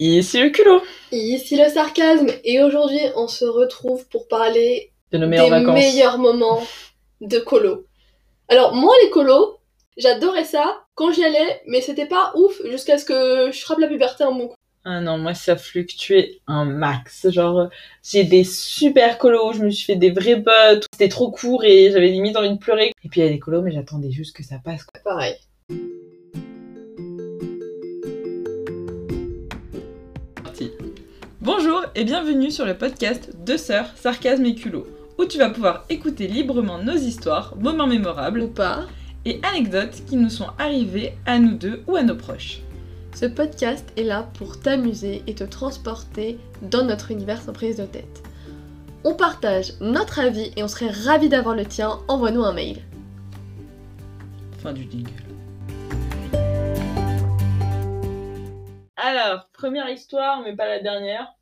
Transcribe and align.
Ici 0.00 0.40
le 0.40 0.50
culot 0.50 0.80
Ici 1.10 1.56
le 1.56 1.68
sarcasme, 1.68 2.28
et 2.44 2.62
aujourd'hui 2.62 3.00
on 3.16 3.26
se 3.26 3.44
retrouve 3.44 4.06
pour 4.08 4.28
parler 4.28 4.92
de 5.10 5.18
nos 5.18 5.28
des 5.28 5.50
vacances. 5.50 5.74
meilleurs 5.74 6.18
moments 6.18 6.62
de 7.20 7.38
colo. 7.38 7.84
Alors 8.48 8.74
moi 8.74 8.94
les 9.02 9.10
colos, 9.10 9.58
j'adorais 9.96 10.44
ça 10.44 10.84
quand 10.94 11.12
j'y 11.12 11.24
allais, 11.24 11.62
mais 11.66 11.80
c'était 11.80 12.06
pas 12.06 12.32
ouf 12.36 12.60
jusqu'à 12.66 12.96
ce 12.96 13.04
que 13.04 13.50
je 13.50 13.60
frappe 13.60 13.78
la 13.78 13.88
puberté 13.88 14.22
un 14.22 14.30
bon 14.30 14.48
coup. 14.48 14.54
Ah 14.84 15.00
non, 15.00 15.18
moi 15.18 15.34
ça 15.34 15.56
fluctuait 15.56 16.38
un 16.46 16.64
max. 16.64 17.28
Genre, 17.28 17.68
j'ai 18.02 18.22
des 18.22 18.44
super 18.44 19.18
colos 19.18 19.52
je 19.54 19.64
me 19.64 19.70
suis 19.70 19.84
fait 19.84 19.96
des 19.96 20.12
vrais 20.12 20.40
potes. 20.40 20.86
C'était 20.92 21.08
trop 21.08 21.30
court 21.32 21.64
et 21.64 21.90
j'avais 21.90 22.08
limite 22.08 22.36
envie 22.36 22.50
de 22.50 22.58
pleurer. 22.58 22.92
Et 23.04 23.08
puis 23.08 23.20
il 23.20 23.24
y 23.24 23.26
a 23.26 23.30
des 23.30 23.40
colos, 23.40 23.62
mais 23.62 23.72
j'attendais 23.72 24.12
juste 24.12 24.36
que 24.36 24.44
ça 24.44 24.60
passe. 24.64 24.84
quoi. 24.84 25.00
Pareil. 25.02 25.34
Bonjour 31.50 31.82
et 31.94 32.04
bienvenue 32.04 32.50
sur 32.50 32.66
le 32.66 32.76
podcast 32.76 33.30
Deux 33.46 33.56
Sœurs, 33.56 33.96
Sarcasme 33.96 34.44
et 34.44 34.54
Culot, 34.54 34.86
où 35.16 35.24
tu 35.24 35.38
vas 35.38 35.48
pouvoir 35.48 35.86
écouter 35.88 36.26
librement 36.26 36.76
nos 36.76 36.92
histoires, 36.92 37.56
moments 37.56 37.86
mémorables 37.86 38.42
Ou 38.42 38.48
pas. 38.48 38.80
et 39.24 39.40
anecdotes 39.42 40.04
qui 40.06 40.16
nous 40.16 40.28
sont 40.28 40.48
arrivées 40.58 41.14
à 41.24 41.38
nous 41.38 41.54
deux 41.54 41.82
ou 41.86 41.96
à 41.96 42.02
nos 42.02 42.16
proches. 42.16 42.60
Ce 43.14 43.24
podcast 43.24 43.90
est 43.96 44.02
là 44.02 44.28
pour 44.34 44.60
t'amuser 44.60 45.22
et 45.26 45.34
te 45.34 45.44
transporter 45.44 46.38
dans 46.60 46.84
notre 46.84 47.12
univers 47.12 47.40
sans 47.40 47.54
prise 47.54 47.78
de 47.78 47.86
tête. 47.86 48.22
On 49.02 49.14
partage 49.14 49.72
notre 49.80 50.20
avis 50.20 50.52
et 50.54 50.62
on 50.62 50.68
serait 50.68 50.90
ravis 50.90 51.30
d'avoir 51.30 51.54
le 51.54 51.64
tien. 51.64 51.98
Envoie-nous 52.08 52.44
un 52.44 52.52
mail. 52.52 52.82
Fin 54.62 54.74
du 54.74 54.82
jingle. 54.82 55.12
Alors, 58.96 59.48
première 59.54 59.88
histoire, 59.88 60.42
mais 60.42 60.54
pas 60.54 60.68
la 60.68 60.80
dernière. 60.80 61.37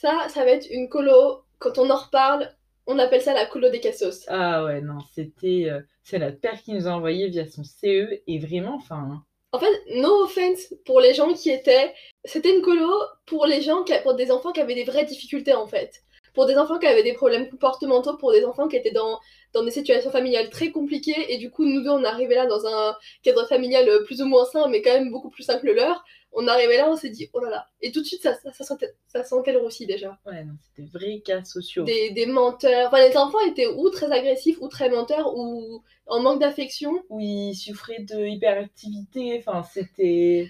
Ça, 0.00 0.28
ça 0.28 0.44
va 0.44 0.52
être 0.52 0.66
une 0.70 0.88
colo. 0.88 1.42
Quand 1.58 1.76
on 1.76 1.90
en 1.90 1.96
reparle, 1.96 2.56
on 2.86 2.98
appelle 2.98 3.20
ça 3.20 3.34
la 3.34 3.44
colo 3.44 3.68
des 3.68 3.80
cassos. 3.80 4.24
Ah 4.28 4.64
ouais, 4.64 4.80
non, 4.80 4.98
c'était. 5.14 5.66
euh, 5.68 5.80
c'est 6.02 6.18
notre 6.18 6.40
père 6.40 6.60
qui 6.62 6.72
nous 6.72 6.88
a 6.88 6.92
envoyé 6.92 7.28
via 7.28 7.46
son 7.46 7.64
CE, 7.64 8.22
et 8.26 8.38
vraiment, 8.38 8.76
enfin. 8.76 9.22
En 9.52 9.58
fait, 9.58 9.82
no 9.96 10.22
offense 10.22 10.72
pour 10.86 11.00
les 11.00 11.12
gens 11.12 11.34
qui 11.34 11.50
étaient. 11.50 11.92
C'était 12.24 12.54
une 12.56 12.62
colo 12.62 12.90
pour 13.26 13.44
les 13.44 13.60
gens, 13.60 13.82
qui, 13.82 13.92
pour 14.02 14.14
des 14.14 14.30
enfants 14.30 14.52
qui 14.52 14.60
avaient 14.60 14.74
des 14.74 14.84
vraies 14.84 15.04
difficultés 15.04 15.54
en 15.54 15.66
fait. 15.66 16.02
Pour 16.34 16.46
des 16.46 16.56
enfants 16.56 16.78
qui 16.78 16.86
avaient 16.86 17.02
des 17.02 17.14
problèmes 17.14 17.48
comportementaux, 17.48 18.16
pour 18.16 18.32
des 18.32 18.44
enfants 18.44 18.68
qui 18.68 18.76
étaient 18.76 18.90
dans, 18.90 19.18
dans 19.52 19.64
des 19.64 19.70
situations 19.70 20.10
familiales 20.10 20.50
très 20.50 20.70
compliquées. 20.70 21.32
Et 21.32 21.38
du 21.38 21.50
coup, 21.50 21.64
nous 21.64 21.82
deux, 21.82 21.90
on 21.90 22.04
arrivait 22.04 22.36
là 22.36 22.46
dans 22.46 22.66
un 22.66 22.96
cadre 23.22 23.46
familial 23.46 23.88
plus 24.04 24.22
ou 24.22 24.26
moins 24.26 24.44
sain, 24.44 24.68
mais 24.68 24.82
quand 24.82 24.92
même 24.92 25.10
beaucoup 25.10 25.30
plus 25.30 25.42
sain 25.42 25.58
que 25.58 25.66
le 25.66 25.74
leur. 25.74 26.04
On 26.32 26.46
arrivait 26.46 26.76
là, 26.76 26.88
on 26.88 26.94
s'est 26.94 27.10
dit, 27.10 27.28
oh 27.32 27.40
là 27.40 27.50
là. 27.50 27.66
Et 27.80 27.90
tout 27.90 28.00
de 28.00 28.06
suite, 28.06 28.22
ça, 28.22 28.34
ça, 28.34 28.52
ça 28.52 28.62
sentait, 28.62 28.94
ça 29.08 29.24
sentait 29.24 29.52
le 29.52 29.58
roussi 29.58 29.86
déjà. 29.86 30.16
Ouais, 30.24 30.44
non, 30.44 30.52
c'était 30.62 30.88
vrais 30.88 31.20
cas 31.24 31.42
sociaux. 31.42 31.82
Des, 31.82 32.10
des 32.10 32.26
menteurs. 32.26 32.86
Enfin, 32.86 33.04
les 33.04 33.16
enfants 33.16 33.40
étaient 33.48 33.66
ou 33.66 33.90
très 33.90 34.12
agressifs, 34.12 34.60
ou 34.60 34.68
très 34.68 34.90
menteurs, 34.90 35.36
ou 35.36 35.82
en 36.06 36.20
manque 36.20 36.40
d'affection. 36.40 37.02
Où 37.08 37.18
ils 37.18 37.54
souffraient 37.56 38.04
de 38.08 38.26
hyperactivité, 38.26 39.42
enfin, 39.44 39.64
c'était. 39.64 40.48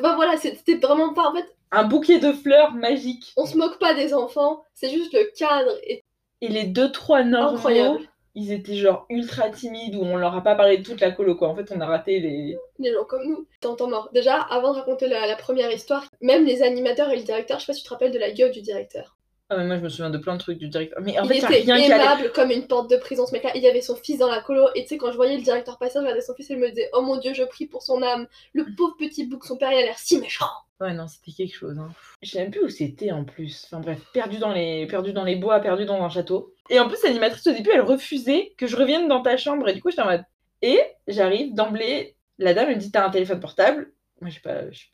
Enfin 0.00 0.16
voilà, 0.16 0.36
c'était 0.36 0.74
vraiment 0.74 1.14
pas. 1.14 1.28
En 1.28 1.34
fait, 1.34 1.46
Un 1.72 1.84
bouquet 1.84 2.18
de 2.18 2.32
fleurs 2.32 2.74
magique. 2.74 3.32
on 3.36 3.46
se 3.46 3.56
moque 3.56 3.78
pas 3.78 3.94
des 3.94 4.12
enfants, 4.14 4.64
c'est 4.74 4.90
juste 4.90 5.12
le 5.12 5.30
cadre 5.36 5.72
est 5.84 6.04
Et 6.40 6.48
les 6.48 6.64
deux, 6.64 6.90
trois 6.92 7.22
normaux, 7.22 7.56
incroyable. 7.56 8.08
ils 8.34 8.52
étaient 8.52 8.76
genre 8.76 9.06
ultra 9.08 9.50
timides, 9.50 9.94
où 9.96 10.02
on 10.02 10.16
leur 10.16 10.34
a 10.34 10.42
pas 10.42 10.54
parlé 10.56 10.78
de 10.78 10.82
toute 10.82 11.00
la 11.00 11.12
colo, 11.12 11.36
quoi. 11.36 11.48
En 11.48 11.54
fait, 11.56 11.70
on 11.74 11.80
a 11.80 11.86
raté 11.86 12.18
les. 12.20 12.56
Les 12.78 12.92
gens 12.92 13.04
comme 13.04 13.26
nous. 13.26 13.46
T'entends 13.60 13.88
mort. 13.88 14.10
Déjà, 14.12 14.36
avant 14.40 14.72
de 14.72 14.78
raconter 14.78 15.06
la, 15.08 15.26
la 15.26 15.36
première 15.36 15.70
histoire, 15.70 16.06
même 16.20 16.44
les 16.44 16.62
animateurs 16.62 17.10
et 17.10 17.16
le 17.16 17.22
directeur, 17.22 17.58
je 17.58 17.66
sais 17.66 17.72
pas 17.72 17.74
si 17.74 17.82
tu 17.82 17.88
te 17.88 17.92
rappelles 17.94 18.12
de 18.12 18.18
la 18.18 18.30
gueule 18.32 18.50
du 18.52 18.62
directeur. 18.62 19.16
Ah, 19.50 19.56
mais 19.56 19.64
moi, 19.64 19.76
je 19.78 19.82
me 19.82 19.88
souviens 19.88 20.10
de 20.10 20.18
plein 20.18 20.34
de 20.34 20.38
trucs 20.38 20.58
du 20.58 20.68
directeur. 20.68 21.00
Mais 21.02 21.18
en 21.18 21.24
il 21.24 21.28
fait, 21.28 21.38
était 21.38 21.72
rien 21.72 21.74
allait. 21.74 21.86
aimable 21.86 22.32
comme 22.32 22.52
une 22.52 22.68
porte 22.68 22.88
de 22.88 22.96
prison, 22.96 23.26
ce 23.26 23.32
mec-là. 23.32 23.50
Il 23.56 23.62
y 23.62 23.66
avait 23.66 23.80
son 23.80 23.96
fils 23.96 24.18
dans 24.18 24.30
la 24.30 24.40
colo, 24.40 24.68
et 24.76 24.82
tu 24.82 24.90
sais, 24.90 24.96
quand 24.96 25.10
je 25.10 25.16
voyais 25.16 25.36
le 25.36 25.42
directeur 25.42 25.76
passer, 25.76 25.94
je 25.96 25.98
regardais 25.98 26.20
son 26.20 26.34
fils 26.34 26.50
et 26.50 26.54
je 26.54 26.60
me 26.60 26.68
disais, 26.68 26.88
oh 26.92 27.02
mon 27.02 27.16
dieu, 27.16 27.34
je 27.34 27.42
prie 27.42 27.66
pour 27.66 27.82
son 27.82 28.00
âme. 28.00 28.28
Le 28.52 28.64
pauvre 28.76 28.94
petit 28.96 29.26
bouc, 29.26 29.44
son 29.44 29.56
père, 29.56 29.72
il 29.72 29.78
a 29.78 29.82
l'air 29.82 29.98
si 29.98 30.20
méchant. 30.20 30.46
Ouais, 30.80 30.94
non, 30.94 31.08
c'était 31.08 31.32
quelque 31.32 31.54
chose. 31.54 31.76
Hein. 31.78 31.90
Je 32.22 32.30
sais 32.30 32.38
même 32.38 32.52
plus 32.52 32.64
où 32.64 32.68
c'était 32.68 33.10
en 33.10 33.24
plus. 33.24 33.66
Enfin 33.66 33.80
bref, 33.80 34.00
perdu 34.12 34.38
dans, 34.38 34.52
les... 34.52 34.86
perdu 34.86 35.12
dans 35.12 35.24
les 35.24 35.36
bois, 35.36 35.58
perdu 35.58 35.84
dans 35.84 36.00
un 36.00 36.08
château. 36.08 36.54
Et 36.70 36.78
en 36.78 36.86
plus, 36.88 37.02
l'animatrice 37.02 37.46
au 37.48 37.52
début, 37.52 37.70
elle 37.74 37.80
refusait 37.80 38.54
que 38.56 38.68
je 38.68 38.76
revienne 38.76 39.08
dans 39.08 39.20
ta 39.20 39.36
chambre. 39.36 39.68
Et 39.68 39.74
du 39.74 39.82
coup, 39.82 39.90
j'étais 39.90 40.02
en 40.02 40.06
mode. 40.06 40.24
Et 40.62 40.80
j'arrive 41.08 41.54
d'emblée, 41.54 42.16
la 42.38 42.54
dame 42.54 42.68
me 42.68 42.76
dit 42.76 42.92
T'as 42.92 43.04
un 43.04 43.10
téléphone 43.10 43.40
portable 43.40 43.92
Moi, 44.20 44.30
je 44.30 44.36
sais 44.36 44.40
pas. 44.40 44.70
Je, 44.70 44.86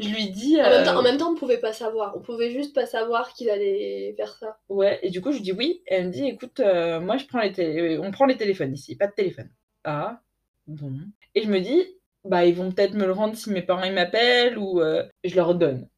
je- 0.00 0.08
lui 0.08 0.30
dis. 0.30 0.60
En, 0.60 0.64
même 0.64 0.72
euh, 0.72 0.84
temps, 0.84 0.98
en 0.98 1.02
même 1.02 1.16
temps, 1.18 1.32
on 1.32 1.34
pouvait 1.34 1.58
pas 1.58 1.72
savoir. 1.72 2.16
On 2.16 2.20
pouvait 2.20 2.50
juste 2.50 2.74
pas 2.74 2.86
savoir 2.86 3.32
qu'il 3.32 3.50
allait 3.50 4.14
faire 4.16 4.34
ça. 4.34 4.58
Ouais, 4.68 4.98
et 5.02 5.10
du 5.10 5.20
coup, 5.20 5.32
je 5.32 5.36
lui 5.36 5.42
dis 5.42 5.52
oui. 5.52 5.82
Et 5.86 5.94
elle 5.94 6.06
me 6.06 6.12
dit 6.12 6.26
Écoute, 6.26 6.60
euh, 6.60 7.00
moi, 7.00 7.16
je 7.16 7.26
prends 7.26 7.40
les 7.40 7.52
télé... 7.52 7.98
on 7.98 8.10
prend 8.10 8.26
les 8.26 8.36
téléphones 8.36 8.74
ici, 8.74 8.96
pas 8.96 9.06
de 9.06 9.12
téléphone. 9.12 9.50
Ah, 9.84 10.20
bon. 10.66 10.92
Et 11.34 11.42
je 11.42 11.48
me 11.48 11.60
dis 11.60 11.84
Bah, 12.24 12.44
ils 12.44 12.54
vont 12.54 12.70
peut-être 12.72 12.94
me 12.94 13.06
le 13.06 13.12
rendre 13.12 13.36
si 13.36 13.50
mes 13.50 13.62
parents 13.62 13.90
m'appellent 13.90 14.58
ou 14.58 14.80
euh, 14.80 15.04
je 15.24 15.34
leur 15.36 15.54
donne. 15.54 15.88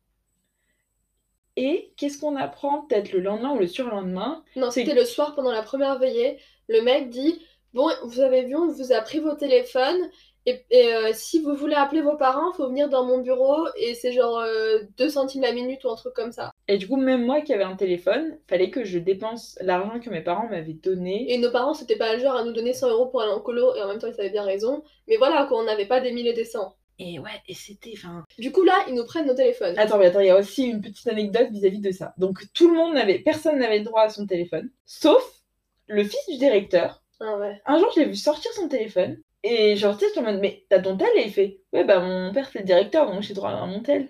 Et 1.57 1.93
qu'est-ce 1.97 2.19
qu'on 2.19 2.37
apprend 2.37 2.83
peut-être 2.83 3.13
le 3.13 3.21
lendemain 3.21 3.53
ou 3.53 3.59
le 3.59 3.69
surlendemain? 3.69 4.43
Non, 4.57 4.71
c'était 4.71 4.95
le 4.95 5.05
soir 5.05 5.35
pendant 5.35 5.53
la 5.53 5.63
première 5.63 5.99
veillée. 5.99 6.39
Le 6.69 6.83
mec 6.83 7.11
dit 7.11 7.41
Bon, 7.75 7.89
vous 8.05 8.21
avez 8.21 8.45
vu, 8.45 8.57
on 8.57 8.69
vous 8.69 8.93
a 8.93 9.01
pris 9.01 9.21
vos 9.21 9.35
téléphones. 9.35 10.11
Et, 10.47 10.65
et, 10.71 10.95
euh, 10.95 11.11
si 11.15 11.41
vous 11.41 11.55
voulez 11.55 11.75
appeler 11.75 12.03
vos 12.03 12.17
parents, 12.17 12.53
faut 12.53 12.69
venir 12.69 12.89
dans 12.89 13.05
mon 13.05 13.19
bureau. 13.19 13.67
Et 13.77 13.95
c'est 13.95 14.13
genre 14.13 14.39
euh, 14.39 14.81
2 14.99 15.09
centimes 15.09 15.43
la 15.43 15.53
minute 15.53 15.85
ou 15.85 15.91
un 15.91 15.97
truc 15.97 16.15
comme 16.15 16.33
ça. 16.33 16.51
Et 16.69 16.77
du 16.77 16.87
coup, 16.87 16.97
même 16.97 17.25
moi 17.25 17.41
qui 17.41 17.53
avais 17.53 17.65
un 17.65 17.77
téléphone, 17.77 18.39
fallait 18.49 18.71
que 18.71 18.85
je 18.85 18.99
dépense 18.99 19.59
l'argent 19.61 20.01
que 20.01 20.11
mes 20.11 20.21
parents 20.21 20.49
m'avaient 20.49 20.75
donné. 20.75 21.33
Et 21.33 21.39
nos 21.39 21.51
parents, 21.51 21.75
c'était 21.75 21.97
pas 21.97 22.15
le 22.15 22.21
genre 22.21 22.37
à 22.37 22.45
nous 22.45 22.53
donner 22.53 22.73
100 22.73 22.91
euros 22.91 23.07
pour 23.07 23.23
aller 23.23 23.33
en 23.33 23.41
colo. 23.41 23.75
Et 23.75 23.83
en 23.83 23.89
même 23.89 23.99
temps, 23.99 24.09
ils 24.09 24.21
avaient 24.21 24.31
bien 24.31 24.45
raison. 24.45 24.83
Mais 25.09 25.17
voilà, 25.17 25.47
quoi, 25.47 25.59
on 25.59 25.65
n'avait 25.65 25.87
pas 25.87 26.01
des 26.01 26.13
mille 26.13 26.27
et 26.27 26.35
des 26.35 26.45
cents. 26.45 26.75
Et 26.99 27.19
ouais, 27.19 27.31
et 27.49 27.55
c'était. 27.55 27.93
Enfin. 27.97 28.25
Du 28.39 28.53
coup, 28.53 28.63
là, 28.63 28.75
ils 28.89 28.95
nous 28.95 29.05
prennent 29.05 29.27
nos 29.27 29.35
téléphones. 29.35 29.77
Attends, 29.79 29.99
mais 29.99 30.07
attends, 30.07 30.21
il 30.21 30.29
y 30.29 30.31
a 30.31 30.39
aussi 30.39 30.65
une 30.65 30.81
petite 30.81 31.09
anecdote 31.09 31.49
vis-à-vis 31.51 31.81
de 31.81 31.91
ça. 31.91 32.15
Donc, 32.19 32.39
tout 32.53 32.69
le 32.69 32.77
monde 32.77 32.95
n'avait. 32.95 33.19
Personne 33.19 33.59
n'avait 33.59 33.81
droit 33.81 34.03
à 34.03 34.09
son 34.11 34.27
téléphone, 34.27 34.71
sauf 34.85 35.43
le 35.87 36.05
fils 36.05 36.21
du 36.29 36.39
directeur. 36.39 37.03
Ah 37.21 37.37
ouais. 37.39 37.61
Un 37.67 37.79
jour, 37.79 37.91
je 37.95 38.01
l'ai 38.01 38.07
vu 38.07 38.15
sortir 38.15 38.53
son 38.53 38.69
téléphone. 38.69 39.19
Et 39.45 39.77
genre, 39.77 39.97
tu 39.99 40.07
sais, 40.07 40.11
je 40.15 40.21
en 40.21 40.23
mode, 40.25 40.41
mais 40.41 40.65
t'as 40.71 40.81
ton 40.81 40.97
tel? 40.97 41.11
Et 41.17 41.27
il 41.27 41.31
fait, 41.31 41.61
ouais, 41.73 41.85
bah 41.85 42.01
mon 42.01 42.33
père, 42.33 42.49
c'est 42.51 42.61
le 42.61 42.65
directeur, 42.65 43.07
donc 43.13 43.23
j'ai 43.23 43.35
droit 43.35 43.51
à 43.51 43.67
mon 43.67 43.81
tel. 43.81 44.09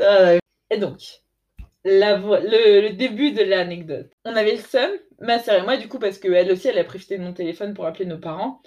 Euh, 0.00 0.38
et 0.70 0.78
donc, 0.78 0.98
la 1.84 2.16
le, 2.16 2.80
le 2.80 2.90
début 2.94 3.32
de 3.32 3.42
l'anecdote. 3.42 4.10
On 4.24 4.34
avait 4.34 4.56
le 4.56 4.62
seum, 4.62 4.90
ma 5.20 5.38
sœur 5.38 5.62
et 5.62 5.62
moi, 5.62 5.76
du 5.76 5.88
coup, 5.88 5.98
parce 5.98 6.18
qu'elle 6.18 6.50
aussi, 6.50 6.68
elle 6.68 6.78
a 6.78 6.84
profité 6.84 7.18
de 7.18 7.22
mon 7.22 7.34
téléphone 7.34 7.74
pour 7.74 7.86
appeler 7.86 8.06
nos 8.06 8.18
parents. 8.18 8.62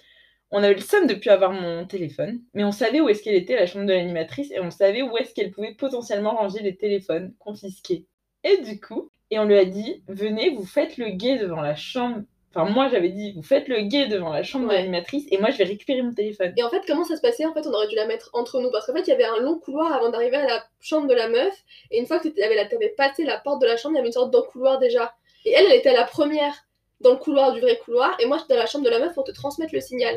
On 0.52 0.62
avait 0.62 0.76
le 0.76 0.82
seum 0.82 1.08
de 1.08 1.16
plus 1.16 1.32
avoir 1.32 1.52
mon 1.52 1.88
téléphone, 1.88 2.40
mais 2.54 2.64
on 2.64 2.72
savait 2.72 3.02
où 3.02 3.10
est-ce 3.10 3.24
qu'elle 3.24 3.36
était, 3.36 3.56
la 3.56 3.66
chambre 3.66 3.88
de 3.88 3.94
l'animatrice, 3.94 4.52
et 4.52 4.60
on 4.60 4.70
savait 4.70 5.02
où 5.02 5.18
est-ce 5.18 5.34
qu'elle 5.34 5.52
pouvait 5.52 5.74
potentiellement 5.74 6.36
ranger 6.36 6.62
les 6.62 6.78
téléphones 6.78 7.34
confisqués. 7.40 8.06
Et 8.44 8.62
du 8.62 8.80
coup, 8.80 9.10
et 9.32 9.40
on 9.40 9.46
lui 9.46 9.58
a 9.58 9.66
dit, 9.66 10.04
venez, 10.08 10.52
vous 10.52 10.66
faites 10.66 10.98
le 10.98 11.10
guet 11.10 11.40
devant 11.40 11.62
la 11.62 11.76
chambre. 11.76 12.22
Enfin, 12.56 12.72
moi, 12.72 12.88
j'avais 12.88 13.10
dit, 13.10 13.34
vous 13.34 13.44
faites 13.44 13.68
le 13.68 13.82
guet 13.82 14.08
devant 14.08 14.32
la 14.32 14.42
chambre 14.44 14.70
de 14.70 14.74
l'animatrice, 14.74 15.26
et 15.30 15.38
moi, 15.38 15.50
je 15.50 15.58
vais 15.58 15.66
récupérer 15.66 16.02
mon 16.02 16.14
téléphone. 16.14 16.54
Et 16.56 16.64
en 16.64 16.70
fait, 16.70 16.82
comment 16.88 17.04
ça 17.04 17.18
se 17.18 17.22
passait? 17.22 17.46
En 17.46 17.54
fait, 17.54 17.68
on 17.68 17.74
aurait 17.74 17.88
dû 17.88 17.96
la 17.96 18.08
mettre 18.08 18.30
entre 18.32 18.62
nous. 18.62 18.72
Parce 18.72 18.86
qu'en 18.86 18.94
fait, 18.94 19.02
il 19.02 19.10
y 19.10 19.14
avait 19.14 19.26
un 19.26 19.40
long 19.40 19.60
couloir 19.60 19.92
avant 19.92 20.10
d'arriver 20.10 20.38
à 20.38 20.46
la 20.46 20.64
chambre 20.80 21.08
de 21.08 21.14
la 21.14 21.28
meuf. 21.28 21.54
Et 21.92 22.00
une 22.00 22.06
fois 22.06 22.20
que 22.20 22.30
tu 22.30 22.42
avais, 22.42 22.56
passé 22.96 23.24
la 23.26 23.40
porte 23.40 23.62
de 23.62 23.68
la 23.68 23.76
chambre, 23.76 23.96
il 23.96 23.98
y 23.98 24.00
avait 24.00 24.08
une 24.08 24.14
sorte 24.14 24.32
d'encouloir 24.32 24.80
déjà. 24.80 25.14
Et 25.44 25.52
elle, 25.52 25.66
elle 25.66 25.78
était 25.78 25.94
la 25.94 26.06
première 26.06 26.54
dans 27.02 27.12
le 27.12 27.18
couloir 27.18 27.52
du 27.52 27.60
vrai 27.60 27.78
couloir. 27.84 28.16
Et 28.20 28.26
moi, 28.26 28.38
j'étais 28.38 28.54
dans 28.54 28.62
la 28.62 28.68
chambre 28.68 28.86
de 28.86 28.90
la 28.90 29.00
meuf 29.00 29.14
pour 29.14 29.26
te 29.26 29.32
transmettre 29.32 29.74
le 29.74 29.82
signal. 29.82 30.16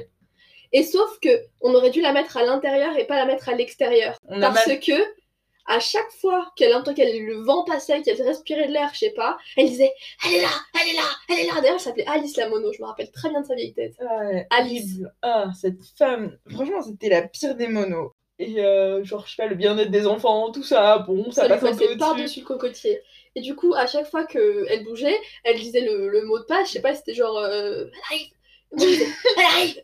Et 0.72 0.82
sauf 0.82 1.18
que 1.20 1.28
on 1.60 1.74
aurait 1.74 1.90
dû 1.90 2.00
la 2.02 2.12
mettre 2.12 2.36
à 2.36 2.44
l'intérieur 2.44 2.96
et 2.96 3.06
pas 3.06 3.16
la 3.16 3.24
mettre 3.24 3.48
à 3.48 3.54
l'extérieur. 3.54 4.16
Parce 4.28 4.66
mal- 4.66 4.80
que 4.80 4.92
à 5.68 5.80
chaque 5.80 6.10
fois 6.20 6.50
qu'elle 6.56 6.74
entendait 6.74 6.96
qu'elle 6.96 7.24
le 7.24 7.42
vent 7.44 7.64
passait, 7.64 8.02
qu'elle 8.02 8.20
respirait 8.20 8.66
de 8.66 8.72
l'air, 8.72 8.90
je 8.94 8.98
sais 9.00 9.10
pas, 9.10 9.38
elle 9.56 9.68
disait 9.68 9.92
Elle 10.26 10.34
est 10.34 10.42
là, 10.42 10.48
elle 10.80 10.88
est 10.88 10.96
là, 10.96 11.08
elle 11.28 11.38
est 11.38 11.46
là. 11.46 11.60
D'ailleurs, 11.60 11.74
elle 11.74 11.80
s'appelait 11.80 12.08
Alice 12.08 12.36
la 12.36 12.48
mono, 12.48 12.72
je 12.72 12.82
me 12.82 12.86
rappelle 12.86 13.10
très 13.12 13.28
bien 13.28 13.42
de 13.42 13.46
sa 13.46 13.54
vieille 13.54 13.74
tête. 13.74 13.94
Ouais, 14.00 14.46
Alice. 14.50 15.02
Ah, 15.22 15.50
cette 15.60 15.80
femme. 15.96 16.36
Franchement, 16.50 16.82
c'était 16.82 17.10
la 17.10 17.22
pire 17.22 17.54
des 17.54 17.68
monos. 17.68 18.12
Et 18.40 18.60
euh, 18.60 19.02
genre, 19.02 19.26
je 19.26 19.34
sais 19.34 19.42
pas, 19.42 19.48
le 19.48 19.56
bien-être 19.56 19.90
des 19.90 20.06
enfants, 20.06 20.52
tout 20.52 20.62
ça, 20.62 20.98
bon, 20.98 21.30
ça, 21.32 21.42
ça 21.42 21.48
passe 21.48 21.64
un 21.64 21.76
peu 21.76 21.96
par-dessus 21.98 22.40
le 22.40 22.46
cocotier. 22.46 23.00
Et 23.34 23.40
du 23.40 23.56
coup, 23.56 23.74
à 23.74 23.86
chaque 23.86 24.08
fois 24.08 24.24
qu'elle 24.26 24.84
bougeait, 24.84 25.18
elle 25.44 25.58
disait 25.58 25.80
le, 25.80 26.08
le 26.08 26.24
mot 26.24 26.38
de 26.38 26.44
passe, 26.44 26.68
je 26.68 26.74
sais 26.74 26.80
pas, 26.80 26.94
c'était 26.94 27.14
genre 27.14 27.36
euh, 27.36 27.86
Elle 28.10 28.16
arrive 28.16 29.02
Elle 29.36 29.44
arrive 29.44 29.82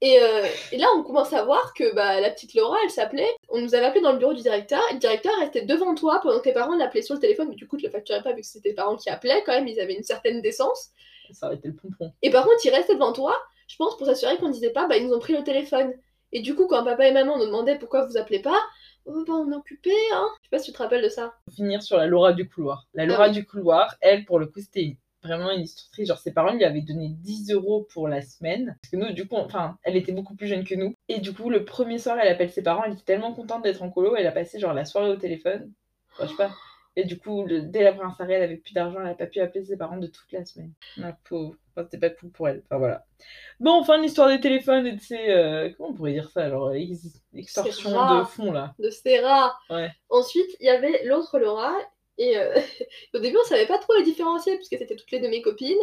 et, 0.00 0.18
euh, 0.20 0.46
et 0.72 0.78
là, 0.78 0.86
on 0.96 1.02
commence 1.02 1.32
à 1.32 1.44
voir 1.44 1.74
que 1.74 1.94
bah, 1.94 2.20
la 2.20 2.30
petite 2.30 2.54
Laura, 2.54 2.76
elle 2.84 2.90
s'appelait. 2.90 3.28
On 3.48 3.60
nous 3.60 3.74
avait 3.74 3.86
appelé 3.86 4.00
dans 4.00 4.12
le 4.12 4.18
bureau 4.18 4.32
du 4.32 4.42
directeur, 4.42 4.80
et 4.90 4.94
le 4.94 4.98
directeur 4.98 5.32
restait 5.38 5.62
devant 5.62 5.94
toi 5.94 6.20
pendant 6.22 6.38
que 6.38 6.44
tes 6.44 6.52
parents 6.52 6.76
l'appelaient 6.76 7.02
sur 7.02 7.14
le 7.14 7.20
téléphone, 7.20 7.48
mais 7.48 7.54
du 7.56 7.68
coup, 7.68 7.76
tu 7.76 7.86
le 7.86 7.90
facturais 7.90 8.22
pas 8.22 8.32
vu 8.32 8.40
que 8.40 8.46
c'était 8.46 8.70
tes 8.70 8.74
parents 8.74 8.96
qui 8.96 9.10
appelaient, 9.10 9.42
quand 9.44 9.52
même, 9.52 9.68
ils 9.68 9.80
avaient 9.80 9.96
une 9.96 10.02
certaine 10.02 10.40
décence. 10.40 10.90
Ça 11.32 11.46
aurait 11.46 11.56
été 11.56 11.68
le 11.68 11.74
pompon. 11.74 12.12
Et 12.22 12.30
par 12.30 12.44
contre, 12.44 12.64
il 12.64 12.70
restait 12.70 12.94
devant 12.94 13.12
toi, 13.12 13.36
je 13.68 13.76
pense, 13.76 13.96
pour 13.96 14.06
s'assurer 14.06 14.36
qu'on 14.38 14.48
disait 14.48 14.70
pas, 14.70 14.88
bah, 14.88 14.96
ils 14.96 15.06
nous 15.06 15.14
ont 15.14 15.20
pris 15.20 15.36
le 15.36 15.44
téléphone. 15.44 15.92
Et 16.32 16.40
du 16.40 16.54
coup, 16.54 16.66
quand 16.66 16.84
papa 16.84 17.06
et 17.06 17.12
maman 17.12 17.38
nous 17.38 17.46
demandaient 17.46 17.78
pourquoi 17.78 18.06
vous 18.06 18.16
appelez 18.16 18.40
pas, 18.40 18.60
Oh, 19.06 19.24
bah, 19.26 19.32
on 19.34 19.50
est 19.50 19.56
occupé, 19.56 19.92
hein. 20.12 20.28
Je 20.40 20.46
sais 20.46 20.50
pas 20.50 20.58
si 20.58 20.66
tu 20.66 20.72
te 20.76 20.82
rappelles 20.82 21.02
de 21.02 21.08
ça. 21.08 21.34
Pour 21.46 21.54
finir 21.54 21.82
sur 21.82 21.96
la 21.96 22.06
Laura 22.06 22.32
du 22.32 22.48
couloir. 22.48 22.86
La 22.94 23.06
Laura 23.06 23.28
oui. 23.28 23.32
du 23.32 23.46
couloir, 23.46 23.96
elle, 24.00 24.24
pour 24.24 24.38
le 24.38 24.46
coup, 24.46 24.60
c'était 24.60 24.96
vraiment 25.22 25.50
une 25.50 25.62
histoire 25.62 25.90
triste. 25.90 26.08
Genre, 26.08 26.18
ses 26.18 26.32
parents 26.32 26.52
lui 26.52 26.64
avaient 26.64 26.80
donné 26.80 27.08
10 27.08 27.50
euros 27.52 27.86
pour 27.92 28.08
la 28.08 28.22
semaine. 28.22 28.76
Parce 28.82 28.90
que 28.92 28.96
nous, 28.96 29.12
du 29.12 29.26
coup, 29.28 29.36
enfin, 29.36 29.76
elle 29.82 29.96
était 29.96 30.12
beaucoup 30.12 30.34
plus 30.34 30.46
jeune 30.46 30.64
que 30.64 30.74
nous. 30.74 30.94
Et 31.08 31.20
du 31.20 31.32
coup, 31.34 31.50
le 31.50 31.64
premier 31.64 31.98
soir, 31.98 32.18
elle 32.20 32.28
appelle 32.32 32.50
ses 32.50 32.62
parents. 32.62 32.84
Elle 32.84 32.92
était 32.94 33.02
tellement 33.04 33.32
contente 33.34 33.62
d'être 33.64 33.82
en 33.82 33.90
colo. 33.90 34.16
Elle 34.16 34.26
a 34.26 34.32
passé, 34.32 34.58
genre, 34.58 34.74
la 34.74 34.84
soirée 34.84 35.10
au 35.10 35.16
téléphone. 35.16 35.72
Enfin, 36.12 36.24
je 36.24 36.30
sais 36.30 36.36
pas. 36.36 36.50
Et 36.96 37.04
du 37.04 37.18
coup, 37.18 37.46
le- 37.46 37.62
dès 37.62 37.84
la 37.84 37.92
première 37.92 38.16
soirée, 38.16 38.32
elle 38.34 38.42
avait 38.42 38.56
plus 38.56 38.74
d'argent. 38.74 39.00
Elle 39.00 39.06
a 39.12 39.14
pas 39.14 39.26
pu 39.26 39.38
appeler 39.40 39.64
ses 39.64 39.76
parents 39.76 39.96
de 39.98 40.08
toute 40.08 40.30
la 40.32 40.44
semaine. 40.44 40.72
La 40.96 41.12
pauvre. 41.28 41.54
Enfin, 41.70 41.84
c'était 41.90 41.98
pas 42.08 42.10
cool 42.14 42.30
pour 42.30 42.48
elle. 42.48 42.62
Enfin, 42.66 42.78
voilà. 42.78 43.06
Bon, 43.60 43.74
enfin, 43.78 43.96
l'histoire 44.02 44.28
des 44.28 44.40
téléphones 44.40 44.86
et 44.88 44.92
de 44.92 45.00
ces. 45.00 45.30
euh, 45.30 45.70
Comment 45.76 45.90
on 45.90 45.94
pourrait 45.94 46.12
dire 46.14 46.28
ça? 46.30 46.42
Alors, 46.44 46.72
ex- 46.74 47.22
extorsion 47.32 47.90
de 48.18 48.24
fonds, 48.24 48.50
là. 48.50 48.74
De 48.80 48.90
Serra. 48.90 49.54
Ouais. 49.70 49.90
Ensuite, 50.08 50.50
il 50.58 50.66
y 50.66 50.68
avait 50.68 51.04
l'autre 51.04 51.38
Laura. 51.38 51.72
Et 52.20 52.36
euh, 52.36 52.54
au 53.14 53.18
début, 53.18 53.38
on 53.38 53.48
savait 53.48 53.66
pas 53.66 53.78
trop 53.78 53.94
les 53.94 54.04
différencier, 54.04 54.54
puisque 54.56 54.76
c'était 54.78 54.94
toutes 54.94 55.10
les 55.10 55.20
deux 55.20 55.28
mes 55.28 55.42
copines. 55.42 55.80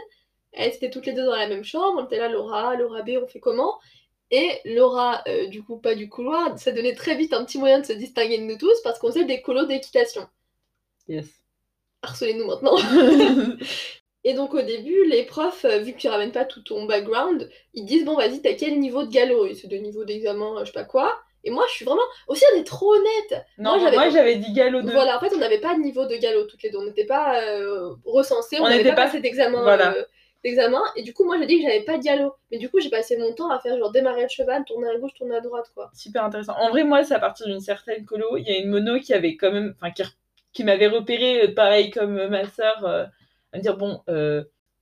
Elles 0.54 0.74
étaient 0.74 0.92
toutes 0.92 1.08
les 1.08 1.14
deux 1.14 1.26
dans 1.26 1.36
la 1.36 1.48
même 1.48 1.64
chambre. 1.64 2.00
On 2.00 2.06
était 2.06 2.20
là, 2.20 2.30
Laura, 2.30 2.76
Laura 2.76 3.02
B, 3.02 3.12
on 3.22 3.28
fait 3.28 3.40
comment? 3.40 3.80
Et 4.30 4.60
Laura, 4.64 5.24
euh, 5.28 5.48
du 5.48 5.64
coup, 5.64 5.80
pas 5.80 5.96
du 5.96 6.10
couloir, 6.10 6.58
ça 6.60 6.72
donnait 6.72 6.94
très 6.94 7.16
vite 7.16 7.34
un 7.34 7.44
petit 7.44 7.58
moyen 7.58 7.80
de 7.80 7.86
se 7.86 7.94
distinguer 7.94 8.38
de 8.38 8.44
nous 8.44 8.58
tous, 8.58 8.80
parce 8.84 9.00
qu'on 9.00 9.08
faisait 9.08 9.26
des 9.26 9.42
colos 9.42 9.66
d'équitation. 9.66 10.28
Yes. 11.08 11.28
Harcelez-nous 12.04 12.46
maintenant. 12.46 12.78
Et 14.24 14.34
donc 14.34 14.54
au 14.54 14.62
début, 14.62 15.06
les 15.06 15.24
profs, 15.24 15.66
euh, 15.66 15.80
vu 15.80 15.94
que 15.94 15.98
tu 15.98 16.08
ramènes 16.08 16.32
pas 16.32 16.46
tout 16.46 16.62
ton 16.62 16.86
background, 16.86 17.50
ils 17.74 17.86
disent 17.86 18.04
bon 18.04 18.16
vas-y 18.16 18.42
t'as 18.42 18.56
quel 18.56 18.80
niveau 18.80 19.06
de 19.06 19.10
galop? 19.10 19.46
Et 19.46 19.56
C'est 19.56 19.68
de 19.68 19.78
niveau 19.78 20.04
d'examen, 20.04 20.60
je 20.60 20.66
sais 20.66 20.72
pas 20.74 20.84
quoi. 20.84 21.18
Et 21.44 21.50
moi 21.52 21.64
je 21.70 21.74
suis 21.76 21.86
vraiment 21.86 22.02
aussi 22.28 22.44
on 22.54 22.60
est 22.60 22.64
trop 22.64 22.94
honnête. 22.94 23.46
non, 23.58 23.78
Moi, 23.80 24.10
j'avais- 24.10 24.36
dit 24.36 24.54
galop 24.54 24.82
2. 24.82 24.92
Voilà, 24.92 25.18
en 25.18 25.20
fait 25.20 25.34
on 25.34 25.40
n'avait 25.40 25.60
pas 25.60 25.76
de 25.76 25.80
niveau 25.82 26.06
de 26.06 26.16
galop 26.18 26.44
toutes 26.46 26.62
les 26.64 26.70
deux, 26.70 26.78
on 26.80 26.86
n'était 26.86 27.06
pas 27.06 27.42
euh, 27.42 27.94
recensés, 28.06 28.58
on 28.60 28.68
n'avait 28.68 28.84
pas, 28.84 28.96
pas- 28.96 29.06
passé 29.06 29.20
d'examen. 29.22 29.62
voilà. 29.62 29.94
euh, 29.96 30.04
d'examen. 30.44 30.82
Et 30.96 31.02
du 31.04 31.14
coup 31.14 31.24
moi 31.26 31.38
j'ai 31.40 31.46
dit 31.48 31.58
que 31.58 31.64
j'avais 31.64 31.82
pas 31.84 31.98
de 31.98 32.04
galop. 32.04 32.36
Mais 32.52 32.58
du 32.58 32.70
coup 32.70 32.80
j'ai 32.80 32.90
passé 32.90 33.18
mon 33.18 33.34
temps 33.34 33.50
à 33.50 33.60
faire 33.60 33.78
genre 33.78 33.92
démarrer 33.92 34.24
le 34.24 34.30
cheval, 34.30 34.64
tourner 34.66 34.88
à 34.90 34.98
gauche, 34.98 35.14
tourner 35.16 35.36
à 35.36 35.42
droite 35.42 35.72
quoi. 35.74 35.90
Super 35.96 36.24
intéressant. 36.26 36.54
En 36.58 36.70
vrai, 36.70 36.84
moi, 36.84 37.04
c'est 37.04 37.16
à 37.16 37.20
partir 37.20 37.48
d'une 37.48 37.60
certaine 37.60 38.06
colo. 38.06 38.38
Il 38.38 38.48
y 38.48 38.52
a 38.52 38.58
une 38.60 38.70
mono 38.70 39.00
qui 39.00 39.14
avait 39.14 39.36
quand 39.36 39.52
même. 39.52 39.74
Enfin, 39.82 39.92
qui, 39.92 40.04
qui 40.54 40.64
m'avait 40.64 40.88
repéré, 40.88 41.44
euh, 41.44 41.54
pareil 41.56 41.90
comme 41.92 42.18
euh, 42.18 42.30
ma 42.30 42.42
euh, 42.42 43.06
à 43.54 43.58
me 43.58 43.62
dire 43.62 43.78
bon, 43.78 44.02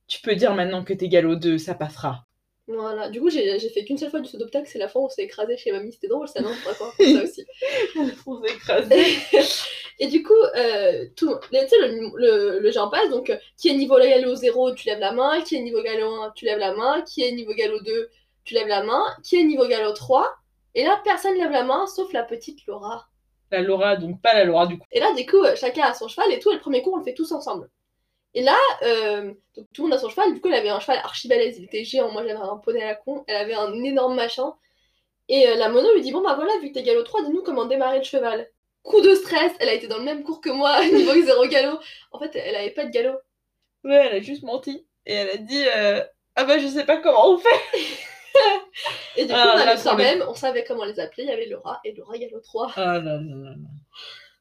tu 0.08 0.20
peux 0.20 0.34
dire 0.34 0.54
maintenant 0.54 0.84
que 0.84 0.92
t'es 0.92 1.08
galop 1.08 1.36
2, 1.36 1.56
ça 1.58 1.74
passera. 1.74 2.25
Voilà, 2.68 3.08
du 3.10 3.20
coup 3.20 3.30
j'ai 3.30 3.58
fait 3.60 3.84
qu'une 3.84 3.96
seule 3.96 4.10
fois 4.10 4.18
du 4.20 4.28
saut-obstacle, 4.28 4.68
c'est 4.68 4.78
la 4.78 4.88
fois 4.88 5.02
où 5.02 5.04
on 5.04 5.08
s'est 5.08 5.22
écrasé 5.22 5.56
chez 5.56 5.70
mamie, 5.70 5.92
c'était 5.92 6.08
drôle 6.08 6.26
ça 6.26 6.40
non? 6.40 6.50
Raconte 6.64 6.94
ça 6.98 7.22
aussi. 7.22 7.46
On 8.26 8.42
s'est 8.42 8.54
écrasé. 8.54 9.04
et 10.00 10.08
du 10.08 10.24
coup, 10.24 10.34
euh, 10.56 11.06
tout, 11.16 11.32
tu 11.52 11.56
sais, 11.56 11.78
le, 11.80 12.10
le, 12.16 12.58
le 12.58 12.70
genre 12.72 12.90
passe, 12.90 13.08
donc 13.08 13.30
euh, 13.30 13.36
qui 13.56 13.68
est 13.68 13.74
niveau 13.74 13.96
galop 13.98 14.34
0, 14.34 14.74
tu 14.74 14.88
lèves 14.88 14.98
la 14.98 15.12
main, 15.12 15.40
qui 15.42 15.54
est 15.54 15.60
niveau 15.60 15.80
galop 15.80 16.12
1, 16.22 16.32
tu 16.34 16.44
lèves 16.44 16.58
la 16.58 16.74
main, 16.74 17.02
qui 17.02 17.22
est 17.22 17.30
niveau 17.30 17.54
galop 17.54 17.80
2, 17.84 18.10
tu 18.44 18.54
lèves 18.54 18.66
la 18.66 18.82
main, 18.82 19.02
qui 19.22 19.36
est 19.36 19.44
niveau 19.44 19.68
galop 19.68 19.92
3, 19.92 20.28
et 20.74 20.82
là 20.82 21.00
personne 21.04 21.36
lève 21.38 21.52
la 21.52 21.62
main 21.62 21.86
sauf 21.86 22.12
la 22.12 22.24
petite 22.24 22.66
Laura. 22.66 23.06
La 23.52 23.62
Laura, 23.62 23.96
donc 23.96 24.20
pas 24.20 24.34
la 24.34 24.44
Laura 24.44 24.66
du 24.66 24.76
coup. 24.76 24.86
Et 24.90 24.98
là, 24.98 25.14
du 25.14 25.24
coup, 25.24 25.42
euh, 25.44 25.54
chacun 25.54 25.84
a 25.84 25.94
son 25.94 26.08
cheval 26.08 26.32
et 26.32 26.40
tout, 26.40 26.50
et 26.50 26.54
le 26.54 26.60
premier 26.60 26.82
cours 26.82 26.94
on 26.94 26.98
le 26.98 27.04
fait 27.04 27.14
tous 27.14 27.30
ensemble. 27.30 27.70
Et 28.36 28.42
là, 28.42 28.56
euh, 28.82 29.32
donc, 29.56 29.66
tout 29.72 29.82
le 29.82 29.88
monde 29.88 29.94
a 29.94 29.98
son 29.98 30.08
cheval, 30.10 30.32
du 30.34 30.40
coup 30.40 30.48
elle 30.48 30.54
avait 30.54 30.68
un 30.68 30.78
cheval 30.78 30.98
archi 30.98 31.26
balèze, 31.26 31.56
il 31.58 31.64
était 31.64 31.84
géant, 31.84 32.10
moi 32.12 32.22
j'avais 32.22 32.38
un 32.38 32.58
poney 32.58 32.82
à 32.82 32.86
la 32.88 32.94
con, 32.94 33.24
elle 33.26 33.36
avait 33.36 33.54
un 33.54 33.72
énorme 33.82 34.14
machin. 34.14 34.52
Et 35.28 35.48
euh, 35.48 35.54
la 35.56 35.68
mono 35.70 35.92
lui 35.94 36.02
dit 36.02 36.12
Bon 36.12 36.22
bah 36.22 36.34
voilà, 36.36 36.52
vu 36.60 36.68
que 36.68 36.74
t'es 36.74 36.82
galop 36.82 37.02
3, 37.02 37.22
dis-nous 37.24 37.42
comment 37.42 37.64
démarrer 37.64 37.98
le 37.98 38.04
cheval. 38.04 38.48
Coup 38.84 39.00
de 39.00 39.14
stress, 39.16 39.52
elle 39.58 39.70
a 39.70 39.72
été 39.72 39.88
dans 39.88 39.98
le 39.98 40.04
même 40.04 40.22
cours 40.22 40.40
que 40.40 40.50
moi, 40.50 40.84
niveau 40.92 41.12
0 41.14 41.46
galop. 41.48 41.80
En 42.12 42.18
fait, 42.20 42.36
elle 42.36 42.54
avait 42.54 42.70
pas 42.70 42.84
de 42.84 42.90
galop. 42.90 43.18
Ouais, 43.84 44.06
elle 44.10 44.16
a 44.16 44.20
juste 44.20 44.42
menti. 44.44 44.86
Et 45.06 45.14
elle 45.14 45.30
a 45.30 45.36
dit 45.38 45.64
euh, 45.74 46.04
Ah 46.36 46.44
bah, 46.44 46.58
je 46.58 46.68
sais 46.68 46.84
pas 46.84 46.98
comment 46.98 47.30
on 47.30 47.38
fait. 47.38 47.48
Et 49.16 49.24
du 49.24 49.32
coup, 49.32 49.38
Ah, 49.40 49.52
on 49.54 49.58
là, 49.58 49.70
avait 49.70 50.04
le- 50.04 50.18
même, 50.18 50.28
on 50.28 50.34
savait 50.34 50.62
comment 50.64 50.84
les 50.84 51.00
appeler, 51.00 51.22
il 51.24 51.30
y 51.30 51.32
avait 51.32 51.46
Laura 51.46 51.80
et 51.86 51.92
Laura 51.94 52.18
galop 52.18 52.40
3. 52.40 52.72
Ah 52.76 52.98
là 52.98 53.00
là 53.00 53.18
là. 53.18 53.54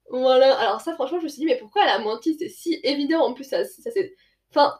Voilà, 0.09 0.55
alors 0.59 0.81
ça 0.81 0.93
franchement, 0.93 1.19
je 1.19 1.25
me 1.25 1.29
suis 1.29 1.39
dit 1.39 1.45
Mais 1.45 1.57
pourquoi 1.57 1.83
elle 1.83 1.89
a 1.89 1.99
menti? 1.99 2.35
C'est 2.37 2.49
si 2.49 2.79
évident, 2.83 3.21
en 3.21 3.33
plus, 3.33 3.43
ça, 3.43 3.63
ça 3.65 3.91
c'est. 3.91 4.15
Enfin. 4.49 4.77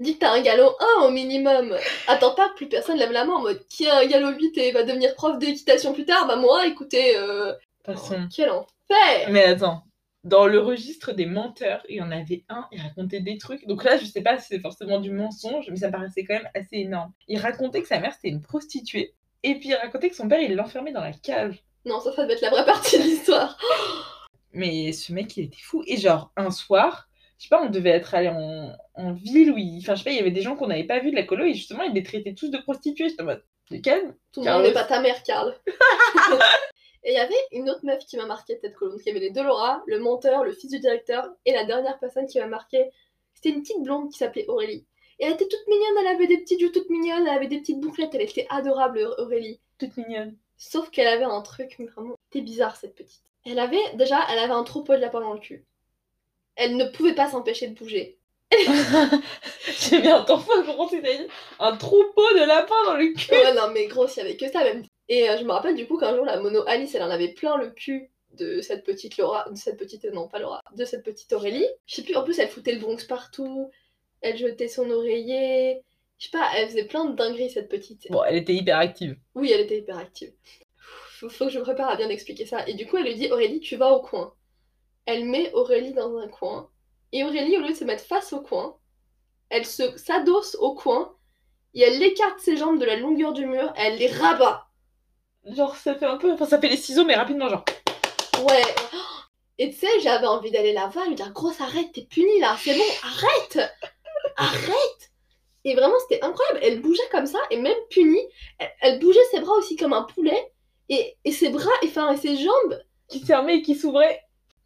Dis 0.00 0.14
que 0.14 0.20
t'as 0.20 0.32
un 0.32 0.42
galop 0.42 0.76
1 1.00 1.06
au 1.06 1.10
minimum. 1.10 1.76
Attends 2.06 2.32
pas 2.36 2.48
que 2.50 2.54
plus 2.54 2.68
personne 2.68 2.98
lève 2.98 3.10
la 3.10 3.24
main 3.24 3.32
en 3.32 3.42
mode 3.42 3.66
qui 3.66 3.88
a 3.88 3.98
un 3.98 4.06
galop 4.06 4.30
8 4.30 4.56
et 4.56 4.70
va 4.70 4.84
devenir 4.84 5.12
prof 5.16 5.40
d'équitation 5.40 5.92
plus 5.92 6.04
tard? 6.04 6.28
Bah 6.28 6.36
moi, 6.36 6.68
écoutez, 6.68 7.16
euh... 7.16 7.46
De 7.46 7.92
toute 7.92 7.98
façon. 7.98 8.28
quel 8.32 8.50
enfer 8.50 9.28
Mais 9.28 9.42
attends, 9.42 9.82
dans 10.24 10.46
le 10.46 10.60
registre 10.60 11.12
des 11.12 11.26
menteurs, 11.26 11.84
il 11.88 11.96
y 11.96 12.00
en 12.00 12.10
avait 12.10 12.44
un, 12.48 12.66
il 12.70 12.80
racontait 12.80 13.20
des 13.20 13.38
trucs. 13.38 13.66
Donc 13.66 13.82
là, 13.82 13.96
je 13.98 14.04
sais 14.04 14.22
pas 14.22 14.38
si 14.38 14.48
c'est 14.48 14.60
forcément 14.60 15.00
du 15.00 15.10
mensonge, 15.10 15.68
mais 15.70 15.76
ça 15.76 15.90
paraissait 15.90 16.24
quand 16.24 16.34
même 16.34 16.48
assez 16.54 16.76
énorme. 16.76 17.12
Il 17.28 17.38
racontait 17.38 17.82
que 17.82 17.88
sa 17.88 17.98
mère 17.98 18.12
c'était 18.14 18.28
une 18.28 18.42
prostituée. 18.42 19.14
Et 19.42 19.58
puis 19.58 19.70
il 19.70 19.74
racontait 19.74 20.10
que 20.10 20.16
son 20.16 20.28
père 20.28 20.40
il 20.40 20.54
l'enfermait 20.54 20.92
dans 20.92 21.02
la 21.02 21.12
cage. 21.12 21.64
Non, 21.84 22.00
ça, 22.00 22.12
ça 22.12 22.22
devait 22.22 22.34
être 22.34 22.42
la 22.42 22.50
vraie 22.50 22.64
partie 22.64 22.98
de 22.98 23.04
l'histoire. 23.04 23.58
Mais 24.52 24.92
ce 24.92 25.12
mec 25.12 25.36
il 25.36 25.44
était 25.44 25.60
fou. 25.60 25.82
Et 25.86 25.96
genre, 25.96 26.32
un 26.36 26.50
soir, 26.50 27.08
je 27.38 27.44
sais 27.44 27.48
pas, 27.50 27.62
on 27.62 27.70
devait 27.70 27.90
être 27.90 28.14
allé 28.14 28.28
en, 28.28 28.72
en 28.94 29.12
ville 29.12 29.52
où 29.52 29.58
il. 29.58 29.78
Enfin, 29.78 29.94
je 29.94 30.00
sais 30.00 30.04
pas, 30.04 30.10
il 30.10 30.16
y 30.16 30.20
avait 30.20 30.30
des 30.30 30.42
gens 30.42 30.56
qu'on 30.56 30.66
n'avait 30.66 30.84
pas 30.84 30.98
vus 31.00 31.10
de 31.10 31.16
la 31.16 31.22
colo 31.22 31.44
et 31.44 31.54
justement, 31.54 31.82
il 31.84 31.92
les 31.92 32.02
traitait 32.02 32.34
tous 32.34 32.50
de 32.50 32.58
prostituées. 32.58 33.08
J'étais 33.08 33.22
en 33.22 33.26
mode, 33.26 33.44
de 33.70 33.76
calme. 33.78 34.14
Tout 34.32 34.40
le 34.40 34.44
Carlos. 34.44 34.64
monde 34.64 34.68
n'est 34.68 34.74
pas 34.74 34.84
ta 34.84 35.00
mère, 35.00 35.22
Carl. 35.22 35.54
et 37.04 37.12
il 37.12 37.14
y 37.14 37.18
avait 37.18 37.34
une 37.52 37.70
autre 37.70 37.84
meuf 37.84 38.04
qui 38.06 38.16
m'a 38.16 38.26
marqué 38.26 38.54
de 38.54 38.60
cette 38.60 38.74
colonne. 38.74 38.98
Il 39.04 39.06
y 39.06 39.10
avait 39.10 39.20
les 39.20 39.30
deux 39.30 39.44
Laura, 39.44 39.82
le 39.86 40.00
menteur, 40.00 40.44
le 40.44 40.52
fils 40.52 40.70
du 40.70 40.80
directeur, 40.80 41.28
et 41.44 41.52
la 41.52 41.64
dernière 41.64 41.98
personne 41.98 42.26
qui 42.26 42.38
m'a 42.40 42.46
marqué, 42.46 42.90
c'était 43.34 43.50
une 43.50 43.62
petite 43.62 43.82
blonde 43.82 44.10
qui 44.10 44.18
s'appelait 44.18 44.46
Aurélie. 44.48 44.86
Et 45.20 45.26
elle 45.26 45.32
était 45.32 45.48
toute 45.48 45.66
mignonne, 45.68 45.96
elle 46.00 46.14
avait 46.14 46.26
des 46.26 46.38
petites 46.38 46.60
joues 46.60 46.70
toutes 46.70 46.90
mignonnes, 46.90 47.26
elle 47.26 47.36
avait 47.36 47.48
des 47.48 47.58
petites 47.58 47.80
bouclettes, 47.80 48.14
elle 48.14 48.22
était 48.22 48.46
adorable, 48.50 49.00
Aurélie. 49.18 49.60
Toute 49.78 49.96
mignonne. 49.96 50.36
Sauf 50.56 50.90
qu'elle 50.90 51.08
avait 51.08 51.24
un 51.24 51.40
truc, 51.42 51.76
mais 51.78 51.86
vraiment, 51.86 52.14
c'était 52.24 52.44
bizarre 52.44 52.76
cette 52.76 52.94
petite. 52.94 53.22
Elle 53.50 53.58
avait, 53.58 53.82
déjà, 53.94 54.20
elle 54.30 54.38
avait 54.38 54.52
un 54.52 54.64
troupeau 54.64 54.94
de 54.94 55.00
lapins 55.00 55.20
dans 55.20 55.32
le 55.32 55.40
cul. 55.40 55.64
Elle 56.56 56.76
ne 56.76 56.84
pouvait 56.84 57.14
pas 57.14 57.30
s'empêcher 57.30 57.68
de 57.68 57.74
bouger. 57.74 58.18
J'ai 59.80 60.00
bien 60.00 60.20
entendu 60.20 60.44
comment 60.66 60.88
tu 60.88 61.00
dit 61.02 61.08
un 61.58 61.76
troupeau 61.76 62.28
de 62.34 62.46
lapins 62.46 62.84
dans 62.86 62.96
le 62.96 63.12
cul. 63.14 63.32
Ouais, 63.32 63.54
non, 63.54 63.70
mais 63.72 63.86
gros, 63.86 64.06
s'il 64.06 64.22
y 64.22 64.26
avait 64.26 64.36
que 64.36 64.50
ça, 64.50 64.64
même. 64.64 64.84
Et 65.08 65.28
euh, 65.30 65.38
je 65.38 65.44
me 65.44 65.52
rappelle 65.52 65.76
du 65.76 65.86
coup 65.86 65.98
qu'un 65.98 66.14
jour, 66.14 66.24
la 66.24 66.40
mono 66.40 66.62
Alice, 66.66 66.94
elle 66.94 67.02
en 67.02 67.10
avait 67.10 67.32
plein 67.32 67.56
le 67.56 67.70
cul 67.70 68.10
de 68.34 68.60
cette 68.60 68.84
petite 68.84 69.16
Laura, 69.16 69.48
de 69.50 69.56
cette 69.56 69.78
petite, 69.78 70.04
non, 70.12 70.28
pas 70.28 70.38
Laura, 70.38 70.62
de 70.76 70.84
cette 70.84 71.04
petite 71.04 71.32
Aurélie. 71.32 71.66
Je 71.86 71.96
sais 71.96 72.02
plus, 72.02 72.16
en 72.16 72.24
plus, 72.24 72.38
elle 72.38 72.48
foutait 72.48 72.72
le 72.72 72.80
Bronx 72.80 73.04
partout, 73.08 73.70
elle 74.20 74.36
jetait 74.36 74.68
son 74.68 74.90
oreiller. 74.90 75.82
Je 76.18 76.26
sais 76.26 76.30
pas, 76.30 76.50
elle 76.56 76.68
faisait 76.68 76.84
plein 76.84 77.04
de 77.04 77.14
dingueries, 77.14 77.50
cette 77.50 77.68
petite. 77.68 78.10
Bon, 78.10 78.22
elle 78.24 78.36
était 78.36 78.54
hyper 78.54 78.78
active. 78.78 79.16
Oui, 79.34 79.52
elle 79.52 79.60
était 79.60 79.78
hyper 79.78 79.96
active. 79.96 80.32
Faut, 81.18 81.28
faut 81.28 81.46
que 81.46 81.50
je 81.50 81.58
me 81.58 81.64
prépare 81.64 81.88
à 81.88 81.96
bien 81.96 82.08
expliquer 82.10 82.46
ça. 82.46 82.66
Et 82.68 82.74
du 82.74 82.86
coup, 82.86 82.96
elle 82.96 83.04
lui 83.04 83.14
dit 83.16 83.30
Aurélie, 83.32 83.58
tu 83.58 83.74
vas 83.74 83.90
au 83.90 84.00
coin. 84.00 84.34
Elle 85.04 85.24
met 85.24 85.52
Aurélie 85.52 85.92
dans 85.92 86.16
un 86.16 86.28
coin. 86.28 86.70
Et 87.12 87.24
Aurélie, 87.24 87.56
au 87.56 87.60
lieu 87.60 87.70
de 87.70 87.74
se 87.74 87.84
mettre 87.84 88.04
face 88.04 88.32
au 88.32 88.40
coin, 88.40 88.76
elle 89.48 89.66
se 89.66 89.96
s'adosse 89.96 90.56
au 90.60 90.74
coin 90.74 91.16
et 91.74 91.82
elle 91.82 92.00
écarte 92.02 92.38
ses 92.38 92.56
jambes 92.56 92.78
de 92.78 92.84
la 92.84 92.96
longueur 92.96 93.32
du 93.32 93.46
mur 93.46 93.72
et 93.76 93.80
elle 93.80 93.98
les 93.98 94.06
rabat. 94.06 94.68
Genre, 95.44 95.74
ça 95.74 95.96
fait 95.96 96.06
un 96.06 96.18
peu. 96.18 96.32
Enfin, 96.32 96.46
ça 96.46 96.60
fait 96.60 96.68
les 96.68 96.76
ciseaux, 96.76 97.04
mais 97.04 97.16
rapidement, 97.16 97.48
genre. 97.48 97.64
Ouais. 98.42 98.62
Et 99.58 99.70
tu 99.70 99.76
sais, 99.76 100.00
j'avais 100.00 100.26
envie 100.26 100.52
d'aller 100.52 100.72
la 100.72 100.86
voir 100.86 101.08
lui 101.08 101.16
dire 101.16 101.32
Grosse, 101.32 101.60
arrête, 101.60 101.90
t'es 101.92 102.02
punie 102.02 102.38
là, 102.38 102.56
c'est 102.60 102.74
bon, 102.74 102.84
arrête 103.02 103.72
Arrête 104.36 105.10
Et 105.64 105.74
vraiment, 105.74 105.98
c'était 106.08 106.24
incroyable. 106.24 106.60
Elle 106.62 106.80
bougeait 106.80 107.08
comme 107.10 107.26
ça 107.26 107.40
et 107.50 107.56
même 107.56 107.76
punie, 107.90 108.22
elle, 108.58 108.70
elle 108.82 108.98
bougeait 109.00 109.24
ses 109.32 109.40
bras 109.40 109.54
aussi 109.54 109.74
comme 109.74 109.94
un 109.94 110.02
poulet 110.02 110.52
et, 110.88 111.16
et 111.24 111.32
ses 111.32 111.50
bras, 111.50 111.70
et, 111.82 111.86
enfin, 111.88 112.12
et 112.12 112.16
ses 112.16 112.36
jambes 112.36 112.80
Qui 113.08 113.20
se 113.20 113.26
fermait 113.26 113.58
et 113.58 113.62
qui 113.62 113.74
s'ouvrait. 113.74 114.22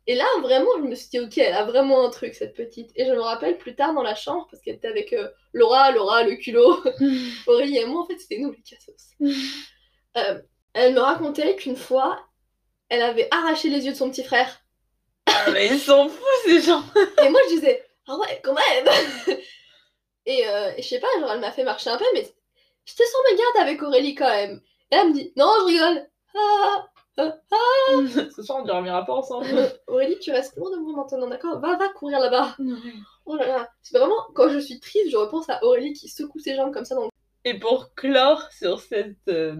Et 0.07 0.17
là, 0.17 0.27
vraiment, 0.41 0.71
je 0.79 0.83
me 0.83 0.95
suis 0.95 1.09
dit, 1.11 1.21
ok, 1.21 1.39
elle 1.39 1.55
a 1.55 1.65
vraiment 1.65 2.05
un 2.05 2.11
truc, 2.11 2.35
cette 2.35 2.55
petite. 2.55 2.91
Et 2.97 3.07
je 3.07 3.13
me 3.13 3.21
rappelle 3.21 3.57
plus 3.57 3.77
tard 3.77 3.95
dans 3.95 4.03
la 4.03 4.17
chambre, 4.17 4.49
parce 4.51 4.63
qu'elle 4.63 4.75
était 4.75 4.89
avec 4.89 5.13
euh, 5.13 5.29
Laura, 5.53 5.93
Laura, 5.93 6.25
le 6.25 6.35
culot, 6.37 6.83
Aurélie 7.47 7.79
et 7.79 7.87
moi, 7.87 8.03
en 8.03 8.07
fait, 8.07 8.19
c'était 8.19 8.39
nous 8.39 8.53
les 8.53 8.63
cassos. 8.63 9.17
Euh, 10.19 10.43
elle 10.75 10.93
me 10.93 11.01
racontait 11.01 11.57
qu'une 11.57 11.75
fois, 11.75 12.23
elle 12.91 13.01
avait 13.01 13.29
arraché 13.31 13.71
les 13.71 13.87
yeux 13.87 13.93
de 13.93 13.97
son 13.97 14.11
petit 14.11 14.23
frère. 14.23 14.61
Ah, 15.25 15.51
mais 15.51 15.69
ils 15.69 15.79
sont 15.79 16.07
fous, 16.11 16.25
ces 16.45 16.61
gens. 16.61 16.85
Et 17.25 17.31
moi, 17.31 17.41
je 17.49 17.55
disais, 17.55 17.83
ah 18.07 18.19
ouais, 18.19 18.43
quand 18.45 18.53
même 18.53 19.39
Et 20.27 20.47
euh, 20.47 20.73
je 20.77 20.83
sais 20.83 21.01
pas, 21.01 21.09
genre, 21.19 21.33
elle 21.33 21.41
m'a 21.41 21.51
fait 21.51 21.65
marcher 21.65 21.89
un 21.89 21.97
peu, 21.97 22.05
mais 22.13 22.31
j'étais 22.85 23.07
sur 23.07 23.19
mes 23.31 23.39
gardes 23.39 23.67
avec 23.67 23.83
Aurélie 23.83 24.15
quand 24.15 24.29
même. 24.29 24.61
Et 24.91 24.97
elle 24.97 25.09
me 25.09 25.15
dit, 25.15 25.33
non, 25.37 25.51
je 25.61 25.65
rigole. 25.65 26.07
Ah, 26.35 26.87
Ce 27.17 28.43
soir, 28.43 28.61
on 28.63 28.65
dormira 28.65 29.05
pas 29.05 29.15
ensemble. 29.15 29.47
Aurélie, 29.87 30.19
tu 30.19 30.31
restes 30.31 30.57
loin 30.57 30.71
de 30.71 30.81
moi 30.83 30.95
maintenant, 30.97 31.29
d'accord? 31.29 31.61
Va, 31.61 31.77
va 31.77 31.89
courir 31.91 32.21
là-bas. 32.21 32.57
Oh 33.25 33.37
là 33.37 33.47
là, 33.47 33.69
c'est 33.83 33.99
vraiment 33.99 34.17
quand 34.35 34.49
je 34.49 34.59
suis 34.59 34.81
triste, 34.81 35.11
je 35.11 35.17
repense 35.17 35.49
à 35.49 35.63
Aurélie 35.63 35.93
qui 35.93 36.09
secoue 36.09 36.41
ses 36.41 36.57
jambes 36.57 36.73
comme 36.73 36.85
ça 36.85 36.95
dans 36.95 37.05
le 37.05 37.11
Et 37.45 37.59
pour 37.59 37.95
clore 37.95 38.51
sur 38.51 38.81
cette 38.81 39.17
euh, 39.29 39.55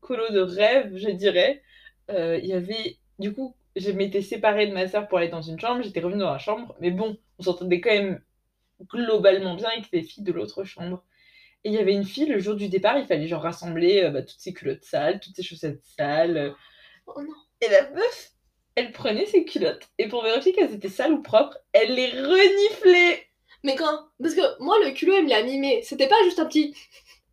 colo 0.00 0.28
de 0.30 0.40
rêve, 0.40 0.96
je 0.96 1.10
dirais, 1.10 1.62
euh, 2.10 2.38
il 2.42 2.46
y 2.46 2.54
avait 2.54 2.98
du 3.18 3.34
coup, 3.34 3.54
je 3.74 3.90
m'étais 3.90 4.22
séparée 4.22 4.66
de 4.66 4.72
ma 4.72 4.88
sœur 4.88 5.08
pour 5.08 5.18
aller 5.18 5.28
dans 5.28 5.42
une 5.42 5.58
chambre, 5.60 5.82
j'étais 5.82 6.00
revenue 6.00 6.20
dans 6.20 6.32
la 6.32 6.38
chambre, 6.38 6.74
mais 6.80 6.90
bon, 6.90 7.18
on 7.38 7.42
s'entendait 7.42 7.80
quand 7.80 7.90
même 7.90 8.20
globalement 8.90 9.54
bien 9.54 9.68
avec 9.68 9.90
les 9.92 10.02
filles 10.02 10.24
de 10.24 10.32
l'autre 10.32 10.64
chambre. 10.64 11.02
Et 11.64 11.70
il 11.70 11.74
y 11.74 11.78
avait 11.78 11.94
une 11.94 12.04
fille, 12.04 12.26
le 12.26 12.38
jour 12.38 12.54
du 12.54 12.68
départ, 12.68 12.96
il 12.98 13.06
fallait 13.06 13.26
genre 13.26 13.42
rassembler 13.42 14.04
euh, 14.04 14.10
bah, 14.10 14.22
toutes 14.22 14.38
ses 14.38 14.52
culottes 14.52 14.84
sales, 14.84 15.18
toutes 15.20 15.34
ses 15.34 15.42
chaussettes 15.42 15.82
sales. 15.96 16.36
euh. 16.36 16.50
Oh 17.06 17.20
non. 17.20 17.34
Et 17.60 17.68
la 17.68 17.90
meuf, 17.90 18.30
elle 18.76 18.92
prenait 18.92 19.26
ses 19.26 19.44
culottes, 19.44 19.88
et 19.98 20.08
pour 20.08 20.22
vérifier 20.22 20.52
qu'elles 20.52 20.74
étaient 20.74 20.88
sales 20.88 21.12
ou 21.12 21.22
propres, 21.22 21.58
elle 21.72 21.94
les 21.94 22.10
reniflait. 22.10 23.26
Mais 23.64 23.74
quand 23.74 24.08
Parce 24.22 24.34
que 24.34 24.62
moi, 24.62 24.76
le 24.84 24.92
culot, 24.92 25.16
il 25.18 25.24
me 25.24 25.30
l'a 25.30 25.42
mimé. 25.42 25.80
C'était 25.82 26.06
pas 26.08 26.22
juste 26.24 26.38
un 26.38 26.46
petit. 26.46 26.74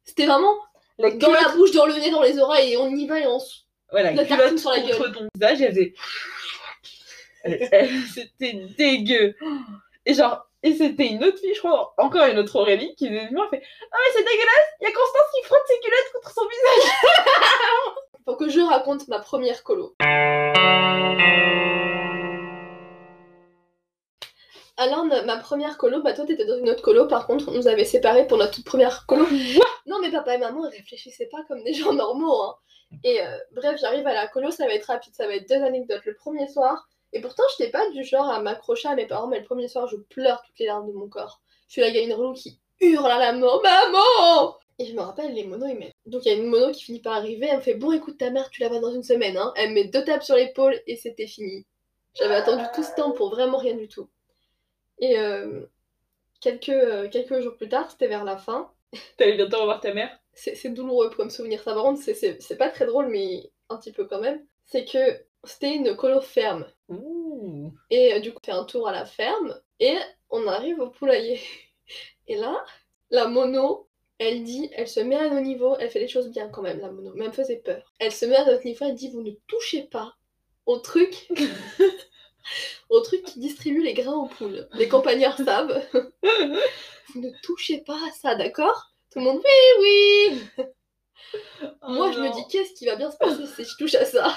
C'était 0.03 0.25
vraiment 0.25 0.55
La 0.97 1.11
dans 1.11 1.31
la 1.31 1.49
bouche, 1.49 1.71
dans 1.71 1.85
le 1.85 1.93
nez, 1.95 2.09
dans 2.09 2.23
les 2.23 2.39
oreilles, 2.39 2.73
et 2.73 2.77
on 2.77 2.89
y 2.95 3.05
va 3.05 3.19
et 3.19 3.27
on 3.27 3.37
s- 3.37 3.65
Voilà, 3.91 4.11
la 4.13 4.23
culotte 4.25 4.39
tartine 4.39 4.57
sur 4.57 4.71
la 4.71 4.81
contre 4.81 5.11
ton 5.11 5.27
visage, 5.35 5.61
elle 5.61 5.69
faisait... 5.69 5.93
Elle- 7.43 7.67
elle- 7.71 8.01
C'était 8.13 8.53
dégueu. 8.77 9.35
Et 10.05 10.13
genre, 10.13 10.49
et 10.63 10.74
c'était 10.75 11.08
une 11.08 11.24
autre 11.24 11.38
fille, 11.39 11.53
je 11.53 11.60
crois, 11.60 11.93
encore 11.98 12.25
une 12.25 12.39
autre 12.39 12.55
Aurélie, 12.58 12.96
qui 12.96 13.10
venait 13.10 13.29
moi, 13.32 13.48
fait 13.50 13.62
«Ah 13.91 13.98
mais 14.00 14.12
c'est 14.13 14.24
dégueulasse, 14.24 14.70
il 14.82 14.86
y 14.86 14.88
a 14.88 14.91
Constance 14.93 15.32
qui 15.36 15.46
frotte 15.46 15.62
ses 15.67 15.79
culottes 15.79 16.12
contre 16.13 16.32
son 16.34 16.48
visage 16.48 16.91
Faut 18.25 18.36
que 18.38 18.50
je 18.50 18.62
raconte 18.62 19.08
ma 19.10 19.20
première 19.20 19.63
colo. 19.63 19.93
Alors, 24.77 25.05
no- 25.05 25.24
ma 25.25 25.38
première 25.38 25.77
colo, 25.77 26.01
bah 26.01 26.13
toi 26.13 26.25
t'étais 26.25 26.46
dans 26.46 26.58
une 26.58 26.70
autre 26.70 26.82
colo, 26.82 27.08
par 27.08 27.27
contre 27.27 27.50
on 27.50 27.51
nous 27.51 27.67
avait 27.67 27.86
séparés 27.86 28.25
pour 28.25 28.38
notre 28.38 28.53
toute 28.53 28.65
première 28.65 29.05
colo. 29.05 29.25
non 29.86 30.00
mais 30.01 30.10
papa 30.12 30.34
et 30.36 30.38
maman 30.39 30.65
ils 30.67 30.77
réfléchissaient 30.77 31.29
pas 31.32 31.43
comme 31.48 31.63
des 31.63 31.74
gens 31.74 31.93
normaux. 31.93 32.41
Hein. 32.41 32.55
Et 33.03 33.22
euh, 33.22 33.38
bref, 33.51 33.77
j'arrive 33.79 34.08
à 34.08 34.13
la 34.13 34.27
colo, 34.27 34.50
ça 34.51 34.65
va 34.65 34.74
être 34.74 34.86
rapide, 34.86 35.13
ça 35.13 35.27
va 35.27 35.36
être 35.36 35.48
deux 35.48 35.62
anecdotes. 35.63 36.05
Le 36.05 36.15
premier 36.15 36.48
soir, 36.48 36.88
et 37.13 37.22
pourtant 37.22 37.43
j'étais 37.51 37.72
pas 37.72 37.89
du 37.91 38.03
genre 38.03 38.29
à 38.29 38.41
m'accrocher 38.41 38.89
à 38.89 38.96
mes 38.96 39.08
parents, 39.08 39.27
mais 39.27 39.39
le 39.39 39.46
premier 39.46 39.67
soir 39.67 39.88
je 39.88 39.96
pleure 39.96 40.41
toutes 40.46 40.60
les 40.60 40.65
larmes 40.65 40.88
de 40.88 40.93
mon 40.93 41.08
corps. 41.08 41.41
Je 41.67 41.74
suis 41.74 41.82
la 41.82 41.91
gamine 41.91 42.13
relou 42.13 42.34
qui 42.34 42.60
hurle 42.82 43.10
à 43.10 43.20
la 43.20 43.34
mort, 43.34 43.62
maman 43.63 44.58
Et 44.79 44.86
je 44.86 44.93
me 44.93 45.01
rappelle, 45.01 45.34
les 45.34 45.46
monos 45.46 45.67
ils 45.67 45.77
mettent. 45.77 45.96
Donc 46.05 46.25
il 46.25 46.32
y 46.32 46.36
a 46.36 46.38
une 46.38 46.48
mono 46.48 46.72
qui 46.72 46.84
finit 46.84 47.01
par 47.01 47.13
arriver, 47.13 47.48
elle 47.50 47.58
me 47.58 47.62
fait 47.62 47.75
bon 47.75 47.91
écoute 47.91 48.17
ta 48.17 48.29
mère, 48.29 48.50
tu 48.50 48.62
la 48.62 48.70
vois 48.70 48.79
dans 48.79 48.93
une 48.93 49.03
semaine, 49.03 49.38
hein. 49.38 49.53
Elle 49.55 49.70
me 49.70 49.75
met 49.75 49.86
deux 49.86 50.03
tapes 50.03 50.24
sur 50.24 50.36
l'épaule 50.36 50.79
et 50.88 50.96
c'était 50.96 51.27
fini. 51.27 51.65
J'avais 52.15 52.36
attendu 52.36 52.63
tout 52.75 52.84
ce 52.84 52.93
temps 52.96 53.12
pour 53.12 53.29
vraiment 53.29 53.58
rien 53.58 53.75
du 53.75 53.88
tout. 53.88 54.10
Et 55.00 55.17
euh, 55.17 55.65
quelques, 56.41 56.70
euh, 56.70 57.10
quelques 57.10 57.41
jours 57.41 57.55
plus 57.55 57.70
tard, 57.70 57.89
c'était 57.89 58.08
vers 58.08 58.24
la 58.24 58.38
fin,?» 58.38 58.72
T'allais 59.17 59.36
bientôt 59.36 59.60
revoir 59.60 59.79
ta 59.79 59.93
mère? 59.93 60.20
C'est 60.34 60.70
douloureux 60.70 61.10
pour 61.10 61.25
me 61.25 61.29
souvenir 61.29 61.62
ça. 61.62 61.74
Par 61.74 61.84
contre, 61.84 62.01
c'est 62.01 62.58
pas 62.58 62.70
très 62.70 62.86
drôle, 62.86 63.08
mais 63.08 63.51
un 63.70 63.77
petit 63.77 63.91
peu 63.91 64.05
quand 64.05 64.20
même. 64.20 64.43
C'est 64.65 64.86
que 64.86 64.98
c'était 65.43 65.75
une 65.75 65.95
colo 65.95 66.21
ferme. 66.21 66.65
Et 67.89 68.13
euh, 68.13 68.19
du 68.19 68.31
coup, 68.31 68.39
on 68.41 68.45
fait 68.45 68.51
un 68.51 68.63
tour 68.63 68.88
à 68.88 68.91
la 68.91 69.05
ferme 69.05 69.59
et 69.79 69.97
on 70.29 70.47
arrive 70.47 70.79
au 70.79 70.89
poulailler. 70.89 71.39
Et 72.27 72.38
là, 72.38 72.63
la 73.09 73.27
mono, 73.27 73.89
elle 74.17 74.43
dit, 74.43 74.69
elle 74.73 74.88
se 74.88 75.01
met 75.01 75.17
à 75.17 75.29
nos 75.29 75.41
niveaux, 75.41 75.75
elle 75.77 75.89
fait 75.89 76.00
les 76.00 76.07
choses 76.07 76.29
bien 76.29 76.47
quand 76.47 76.62
même, 76.62 76.79
la 76.79 76.89
mono, 76.89 77.12
mais 77.15 77.25
elle 77.25 77.31
me 77.31 77.35
faisait 77.35 77.57
peur. 77.57 77.93
Elle 78.00 78.13
se 78.13 78.25
met 78.25 78.38
à 78.38 78.45
notre 78.45 78.65
niveau, 78.65 78.85
elle 78.85 78.95
dit, 78.95 79.09
vous 79.09 79.21
ne 79.21 79.33
touchez 79.47 79.83
pas 79.83 80.15
au 80.65 80.79
truc, 80.79 81.29
au 82.89 83.01
truc 83.01 83.23
qui 83.23 83.39
distribue 83.39 83.83
les 83.83 83.93
grains 83.93 84.15
aux 84.15 84.27
poules. 84.27 84.69
Les 84.73 84.88
campagnards 84.88 85.38
savent. 85.45 85.85
vous 87.13 87.21
ne 87.21 87.31
touchez 87.41 87.79
pas 87.79 88.00
à 88.07 88.12
ça, 88.12 88.35
d'accord? 88.35 88.93
Tout 89.12 89.19
le 89.19 89.25
monde, 89.25 89.41
oui, 89.43 90.39
oui 90.55 90.63
Moi, 91.81 92.13
je 92.13 92.19
me 92.21 92.33
dis, 92.33 92.47
qu'est-ce 92.50 92.73
qui 92.73 92.85
va 92.85 92.95
bien 92.95 93.12
se 93.12 93.17
passer 93.17 93.45
si 93.45 93.65
je 93.65 93.77
touche 93.77 93.95
à 93.95 94.05
ça? 94.05 94.33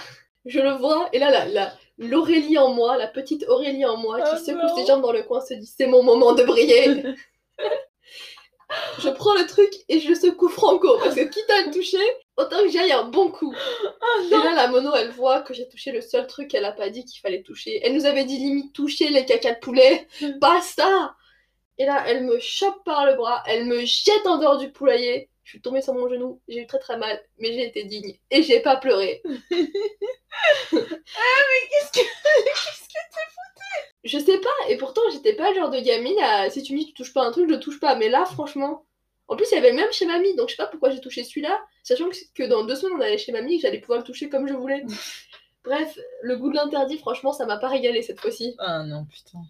Je 0.46 0.60
le 0.60 0.72
vois, 0.72 1.08
et 1.12 1.18
là, 1.18 1.30
la, 1.30 1.44
la- 1.46 1.72
l'Aurélie 1.98 2.56
en 2.58 2.68
moi, 2.72 2.96
la 2.96 3.06
petite 3.08 3.44
Aurélie 3.48 3.84
en 3.84 3.96
moi, 3.96 4.20
qui 4.20 4.30
Oh 4.34 4.38
secoue 4.38 4.76
ses 4.76 4.86
jambes 4.86 5.02
dans 5.02 5.12
le 5.12 5.22
coin, 5.22 5.40
se 5.40 5.54
dit, 5.54 5.66
c'est 5.66 5.86
mon 5.86 6.02
moment 6.02 6.32
de 6.34 6.44
briller 6.44 7.02
Je 8.98 9.08
prends 9.10 9.34
le 9.34 9.46
truc 9.46 9.72
et 9.88 10.00
je 10.00 10.08
le 10.08 10.14
secoue 10.16 10.48
franco, 10.48 10.98
parce 10.98 11.14
que 11.14 11.20
quitte 11.22 11.48
à 11.50 11.66
le 11.66 11.72
toucher, 11.72 12.02
autant 12.36 12.60
que 12.62 12.68
j'aille 12.68 12.90
un 12.90 13.04
bon 13.04 13.30
coup. 13.30 13.54
Et 14.26 14.30
là, 14.30 14.54
la 14.54 14.66
mono, 14.68 14.92
elle 14.94 15.10
voit 15.10 15.40
que 15.42 15.54
j'ai 15.54 15.68
touché 15.68 15.92
le 15.92 16.00
seul 16.00 16.26
truc 16.26 16.48
qu'elle 16.48 16.64
a 16.64 16.72
pas 16.72 16.90
dit 16.90 17.04
qu'il 17.04 17.20
fallait 17.20 17.42
toucher. 17.42 17.80
Elle 17.84 17.94
nous 17.94 18.06
avait 18.06 18.24
dit 18.24 18.38
limite 18.38 18.72
toucher 18.74 19.08
les 19.10 19.24
cacas 19.24 19.54
de 19.54 19.60
poulet. 19.60 20.08
Pas 20.40 20.60
ça 20.62 21.14
Et 21.78 21.86
là, 21.86 22.02
elle 22.08 22.24
me 22.24 22.40
chope 22.40 22.82
par 22.84 23.06
le 23.06 23.14
bras, 23.14 23.42
elle 23.46 23.66
me 23.66 23.84
jette 23.84 24.26
en 24.26 24.38
dehors 24.38 24.58
du 24.58 24.72
poulailler. 24.72 25.30
Je 25.46 25.52
suis 25.52 25.60
tombée 25.60 25.80
sur 25.80 25.94
mon 25.94 26.08
genou, 26.08 26.40
j'ai 26.48 26.62
eu 26.62 26.66
très 26.66 26.80
très 26.80 26.96
mal, 26.96 27.22
mais 27.38 27.52
j'ai 27.52 27.64
été 27.64 27.84
digne. 27.84 28.18
Et 28.32 28.42
j'ai 28.42 28.58
pas 28.58 28.78
pleuré. 28.78 29.22
Qu'est-ce 30.70 30.80
que... 31.92 32.00
Qu'est-ce 32.00 32.88
que... 32.88 32.96
Je 34.02 34.18
sais 34.18 34.38
pas, 34.38 34.68
et 34.68 34.76
pourtant 34.76 35.02
j'étais 35.12 35.34
pas 35.34 35.50
le 35.50 35.56
genre 35.56 35.70
de 35.70 35.78
gamine 35.78 36.18
à 36.20 36.50
si 36.50 36.64
tu 36.64 36.74
me 36.74 36.78
dis 36.80 36.86
tu 36.86 36.94
touches 36.94 37.12
pas 37.12 37.24
un 37.24 37.30
truc, 37.30 37.48
je 37.48 37.54
le 37.54 37.60
touche 37.60 37.78
pas. 37.78 37.94
Mais 37.94 38.08
là, 38.08 38.24
franchement. 38.24 38.84
En 39.28 39.36
plus, 39.36 39.46
il 39.52 39.54
y 39.54 39.58
avait 39.58 39.70
le 39.70 39.76
même 39.76 39.92
chez 39.92 40.06
mamie, 40.06 40.34
donc 40.34 40.48
je 40.48 40.54
sais 40.54 40.62
pas 40.62 40.68
pourquoi 40.68 40.90
j'ai 40.90 41.00
touché 41.00 41.22
celui-là, 41.24 41.60
sachant 41.82 42.08
que, 42.08 42.16
que 42.34 42.42
dans 42.44 42.64
deux 42.64 42.76
semaines 42.76 42.96
on 42.98 43.00
allait 43.00 43.18
chez 43.18 43.32
mamie 43.32 43.54
et 43.54 43.56
que 43.58 43.62
j'allais 43.62 43.80
pouvoir 43.80 44.00
le 44.00 44.04
toucher 44.04 44.28
comme 44.28 44.48
je 44.48 44.54
voulais. 44.54 44.84
Bref, 45.64 45.96
le 46.22 46.36
goût 46.36 46.50
de 46.50 46.56
l'interdit, 46.56 46.98
franchement, 46.98 47.32
ça 47.32 47.46
m'a 47.46 47.56
pas 47.56 47.68
régalé 47.68 48.02
cette 48.02 48.20
fois-ci. 48.20 48.54
Ah 48.58 48.84
non, 48.84 49.04
putain. 49.04 49.40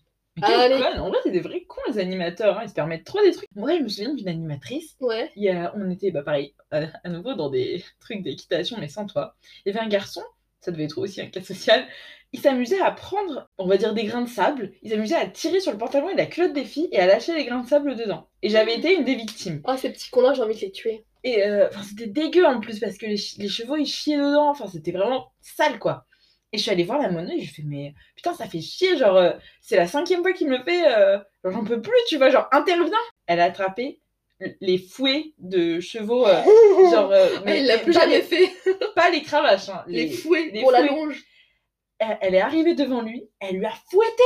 Allez. 0.42 0.78
con 0.78 1.00
En 1.00 1.08
vrai, 1.08 1.18
c'est 1.22 1.30
des 1.30 1.40
vrais 1.40 1.62
cons, 1.62 1.80
les 1.88 1.98
animateurs. 1.98 2.58
hein. 2.58 2.62
Ils 2.64 2.68
se 2.68 2.74
permettent 2.74 3.04
trop 3.04 3.20
des 3.22 3.32
trucs. 3.32 3.48
Moi, 3.54 3.76
je 3.78 3.82
me 3.82 3.88
souviens 3.88 4.14
d'une 4.14 4.28
animatrice. 4.28 4.96
Ouais. 5.00 5.30
Il 5.36 5.42
y 5.44 5.48
a... 5.50 5.72
On 5.76 5.90
était, 5.90 6.10
bah 6.10 6.22
pareil, 6.22 6.54
à, 6.70 6.82
à 7.04 7.08
nouveau 7.08 7.34
dans 7.34 7.50
des 7.50 7.84
trucs 8.00 8.22
d'équitation, 8.22 8.76
mais 8.78 8.88
sans 8.88 9.06
toi. 9.06 9.36
Il 9.64 9.72
y 9.72 9.76
avait 9.76 9.84
un 9.84 9.88
garçon, 9.88 10.22
ça 10.60 10.70
devait 10.72 10.84
être 10.84 10.98
aussi 10.98 11.20
un 11.20 11.26
cas 11.26 11.42
social. 11.42 11.86
Il 12.32 12.40
s'amusait 12.40 12.80
à 12.80 12.90
prendre, 12.90 13.48
on 13.56 13.66
va 13.66 13.76
dire, 13.78 13.94
des 13.94 14.04
grains 14.04 14.22
de 14.22 14.28
sable. 14.28 14.72
Il 14.82 14.90
s'amusait 14.90 15.14
à 15.16 15.26
tirer 15.26 15.60
sur 15.60 15.72
le 15.72 15.78
pantalon 15.78 16.10
et 16.10 16.14
la 16.16 16.26
culotte 16.26 16.52
des 16.52 16.64
filles 16.64 16.88
et 16.92 16.98
à 16.98 17.06
lâcher 17.06 17.34
les 17.34 17.44
grains 17.44 17.62
de 17.62 17.68
sable 17.68 17.96
dedans. 17.96 18.28
Et 18.42 18.50
j'avais 18.50 18.76
été 18.76 18.94
une 18.94 19.04
des 19.04 19.14
victimes. 19.14 19.62
Ah, 19.64 19.76
ces 19.76 19.90
petits 19.90 20.10
cons-là, 20.10 20.34
j'ai 20.34 20.42
envie 20.42 20.54
de 20.56 20.60
les 20.60 20.72
tuer. 20.72 21.04
Et 21.24 21.44
euh, 21.44 21.68
c'était 21.82 22.06
dégueu 22.08 22.44
en 22.44 22.60
plus 22.60 22.78
parce 22.78 22.98
que 22.98 23.06
les, 23.06 23.16
les 23.38 23.48
chevaux 23.48 23.76
ils 23.76 23.86
chiaient 23.86 24.16
dedans. 24.18 24.50
Enfin, 24.50 24.66
c'était 24.66 24.92
vraiment 24.92 25.32
sale 25.40 25.78
quoi. 25.78 26.04
Et 26.56 26.58
je 26.58 26.62
suis 26.62 26.70
allée 26.70 26.84
voir 26.84 26.98
la 26.98 27.10
mono 27.10 27.28
et 27.28 27.34
je 27.34 27.40
lui 27.40 27.46
fais 27.48 27.62
mais 27.66 27.92
putain 28.14 28.32
ça 28.32 28.46
fait 28.46 28.62
chier 28.62 28.96
genre 28.96 29.14
euh, 29.16 29.32
c'est 29.60 29.76
la 29.76 29.86
cinquième 29.86 30.22
fois 30.22 30.32
qu'il 30.32 30.48
me 30.48 30.56
le 30.56 30.64
fait 30.64 30.86
euh, 30.86 31.18
genre, 31.44 31.52
j'en 31.52 31.64
peux 31.64 31.82
plus 31.82 31.92
tu 32.08 32.16
vois 32.16 32.30
genre 32.30 32.48
interviens. 32.50 32.96
Elle 33.26 33.40
a 33.40 33.44
attrapé 33.44 34.00
les 34.62 34.78
fouets 34.78 35.34
de 35.36 35.80
chevaux 35.80 36.26
euh, 36.26 36.42
genre 36.90 37.12
Mais 37.44 37.60
il 37.60 37.66
l'a 37.66 37.76
plus 37.76 37.92
pas 37.92 38.00
jamais 38.00 38.16
les, 38.16 38.22
fait. 38.22 38.50
pas 38.94 39.10
les 39.10 39.22
cravaches 39.22 39.68
hein, 39.68 39.84
Les, 39.86 40.08
fouets 40.08 40.48
les 40.50 40.62
pour 40.62 40.70
la 40.70 40.78
fouets. 40.78 40.88
longe. 40.88 41.22
Elle, 41.98 42.16
elle 42.22 42.34
est 42.34 42.40
arrivée 42.40 42.74
devant 42.74 43.02
lui, 43.02 43.28
elle 43.38 43.56
lui 43.56 43.66
a 43.66 43.74
fouetté 43.90 44.22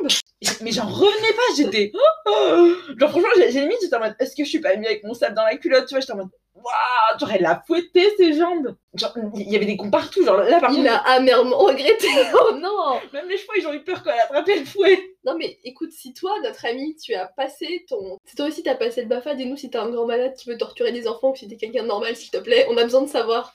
les 0.00 0.08
jambes. 0.08 0.58
Mais 0.62 0.72
j'en 0.72 0.86
revenais 0.86 1.32
pas, 1.34 1.54
j'étais. 1.56 1.92
Genre, 2.98 3.10
franchement, 3.10 3.28
j'ai 3.36 3.60
limite, 3.60 3.78
j'étais 3.80 3.96
en 3.96 4.00
mode, 4.00 4.14
est-ce 4.20 4.36
que 4.36 4.44
je 4.44 4.48
suis 4.50 4.60
pas 4.60 4.76
mieux 4.76 4.86
avec 4.86 5.04
mon 5.04 5.14
sable 5.14 5.34
dans 5.34 5.44
la 5.44 5.56
culotte 5.56 5.86
Tu 5.86 5.94
vois, 5.94 6.00
j'étais 6.00 6.12
en 6.12 6.16
mode, 6.16 6.28
waouh, 6.54 7.18
genre, 7.18 7.30
elle 7.32 7.46
a 7.46 7.62
fouetté 7.66 8.14
ses 8.16 8.32
jambes. 8.34 8.76
Genre, 8.94 9.12
il 9.34 9.50
y 9.50 9.56
avait 9.56 9.66
des 9.66 9.76
cons 9.76 9.90
partout. 9.90 10.24
Genre, 10.24 10.36
là, 10.36 10.60
par 10.60 10.70
Il 10.70 10.76
contre, 10.76 10.90
a 10.90 11.12
amèrement 11.12 11.58
regretté. 11.58 12.06
Oh 12.34 12.54
non 12.56 13.00
même 13.12 13.28
les 13.28 13.36
chevaux, 13.36 13.52
ils 13.56 13.66
ont 13.66 13.72
eu 13.72 13.82
peur 13.82 14.02
quand 14.02 14.10
elle 14.10 14.20
a 14.20 14.24
attrapé 14.24 14.58
le 14.58 14.64
fouet. 14.64 14.98
Non 15.24 15.36
mais 15.36 15.58
écoute, 15.64 15.92
si 15.92 16.12
toi, 16.14 16.32
notre 16.42 16.64
ami, 16.66 16.96
tu 16.96 17.14
as 17.14 17.26
passé 17.26 17.84
ton... 17.88 18.18
Si 18.24 18.36
toi 18.36 18.46
aussi 18.46 18.62
t'as 18.62 18.74
passé 18.74 19.02
le 19.02 19.08
BAFA, 19.08 19.34
dis-nous 19.34 19.56
si 19.56 19.70
t'es 19.70 19.78
un 19.78 19.88
grand 19.88 20.06
malade 20.06 20.34
qui 20.34 20.48
veut 20.48 20.58
torturer 20.58 20.92
des 20.92 21.08
enfants 21.08 21.30
ou 21.30 21.36
si 21.36 21.48
t'es 21.48 21.56
quelqu'un 21.56 21.82
de 21.82 21.88
normal, 21.88 22.14
s'il 22.16 22.30
te 22.30 22.38
plaît. 22.38 22.66
On 22.70 22.76
a 22.76 22.84
besoin 22.84 23.02
de 23.02 23.08
savoir. 23.08 23.54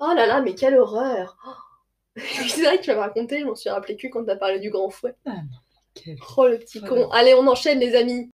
Oh 0.00 0.12
là 0.14 0.26
là, 0.26 0.40
mais 0.40 0.54
quelle 0.54 0.76
horreur 0.76 1.36
Oh. 1.46 1.50
C'est 2.48 2.62
vrai 2.62 2.78
que 2.78 2.82
tu 2.82 2.90
m'as 2.92 3.00
raconté, 3.00 3.40
je 3.40 3.44
m'en 3.46 3.54
suis 3.54 3.70
rappelé 3.70 3.96
que 3.96 4.06
quand 4.08 4.24
t'as 4.24 4.36
parlé 4.36 4.58
du 4.58 4.70
grand 4.70 4.90
fouet. 4.90 5.14
Ah 5.24 5.30
non, 5.30 5.58
quel. 5.94 6.16
Oh 6.36 6.46
le 6.46 6.58
petit 6.58 6.80
con. 6.80 7.08
Allez, 7.10 7.34
on 7.34 7.46
enchaîne 7.46 7.78
les 7.78 7.94
amis. 7.94 8.30